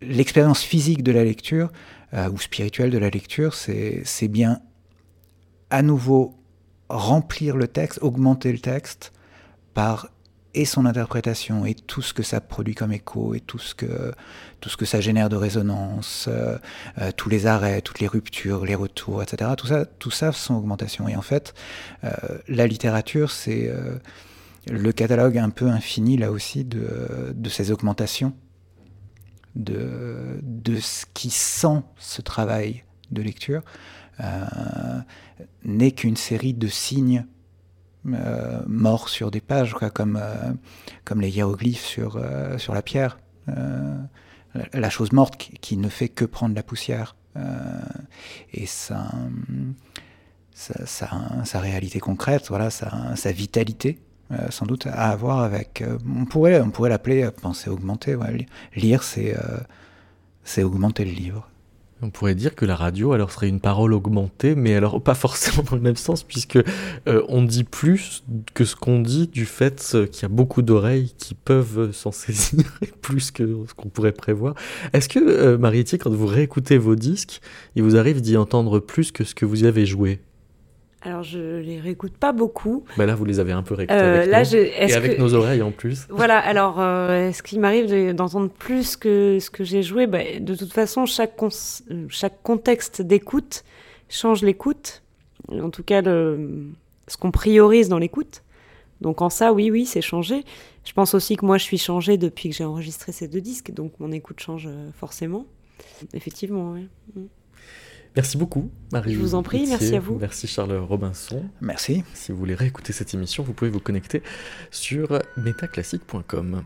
[0.00, 1.70] l'expérience physique de la lecture
[2.14, 4.60] euh, ou spirituelle de la lecture, c'est bien
[5.70, 6.36] à nouveau
[6.88, 9.12] remplir le texte, augmenter le texte
[9.74, 10.08] par
[10.54, 14.14] et son interprétation et tout ce que ça produit comme écho et tout ce que
[14.60, 16.56] tout ce que ça génère de résonance, euh,
[16.98, 19.50] euh, tous les arrêts, toutes les ruptures, les retours, etc.
[19.58, 21.08] Tout ça, tout ça sont augmentation.
[21.08, 21.52] Et en fait,
[22.48, 23.70] la littérature, c'est
[24.70, 28.32] le catalogue un peu infini là aussi de ces augmentations,
[29.56, 33.62] de, de ce qui sent ce travail de lecture.
[34.20, 35.00] Euh,
[35.64, 37.26] n'est qu'une série de signes
[38.06, 40.52] euh, morts sur des pages, comme, euh,
[41.04, 42.22] comme les hiéroglyphes sur,
[42.56, 43.18] sur la pierre.
[44.72, 47.16] la chose morte qui, ne fait que prendre la poussière.
[48.54, 49.12] et ça,
[50.54, 54.00] sa, réalité concrète, voilà, sa, sa vitalité,
[54.50, 55.84] sans doute à avoir avec.
[56.18, 58.16] on pourrait, on pourrait l'appeler penser augmenter.
[58.74, 59.36] Lire, c'est
[60.46, 61.48] c'est augmenter le livre.
[62.02, 65.62] On pourrait dire que la radio alors serait une parole augmentée, mais alors pas forcément
[65.62, 66.56] dans le même sens, puisque
[67.08, 68.22] euh, on dit plus
[68.54, 72.64] que ce qu'on dit du fait qu'il y a beaucoup d'oreilles qui peuvent s'en saisir,
[73.00, 74.54] plus que ce qu'on pourrait prévoir.
[74.92, 77.40] Est-ce que, euh, Marie-Étienne, quand vous réécoutez vos disques,
[77.76, 80.20] il vous arrive d'y entendre plus que ce que vous y avez joué?
[81.02, 82.84] Alors, je les réécoute pas beaucoup.
[82.96, 84.54] Bah là, vous les avez un peu réécoutés euh, avec là, nous.
[84.56, 86.06] et avec nos oreilles en plus.
[86.10, 90.06] Voilà, alors, euh, est-ce qu'il m'arrive d'entendre plus que ce que j'ai joué?
[90.06, 91.34] Bah, De toute façon, chaque,
[92.08, 93.62] chaque contexte d'écoute
[94.08, 95.02] change l'écoute.
[95.48, 96.72] En tout cas, le...
[97.06, 98.42] ce qu'on priorise dans l'écoute.
[99.00, 100.44] Donc, en ça, oui, oui, c'est changé.
[100.84, 103.72] Je pense aussi que moi, je suis changée depuis que j'ai enregistré ces deux disques,
[103.72, 105.46] donc mon écoute change euh, forcément.
[106.14, 107.28] Effectivement, oui.
[108.16, 109.14] Merci beaucoup, Marie.
[109.14, 110.16] Je vous en prie, merci à vous.
[110.18, 111.44] Merci Charles Robinson.
[111.60, 112.02] Merci.
[112.14, 114.22] Si vous voulez réécouter cette émission, vous pouvez vous connecter
[114.70, 116.62] sur metaclassique.com.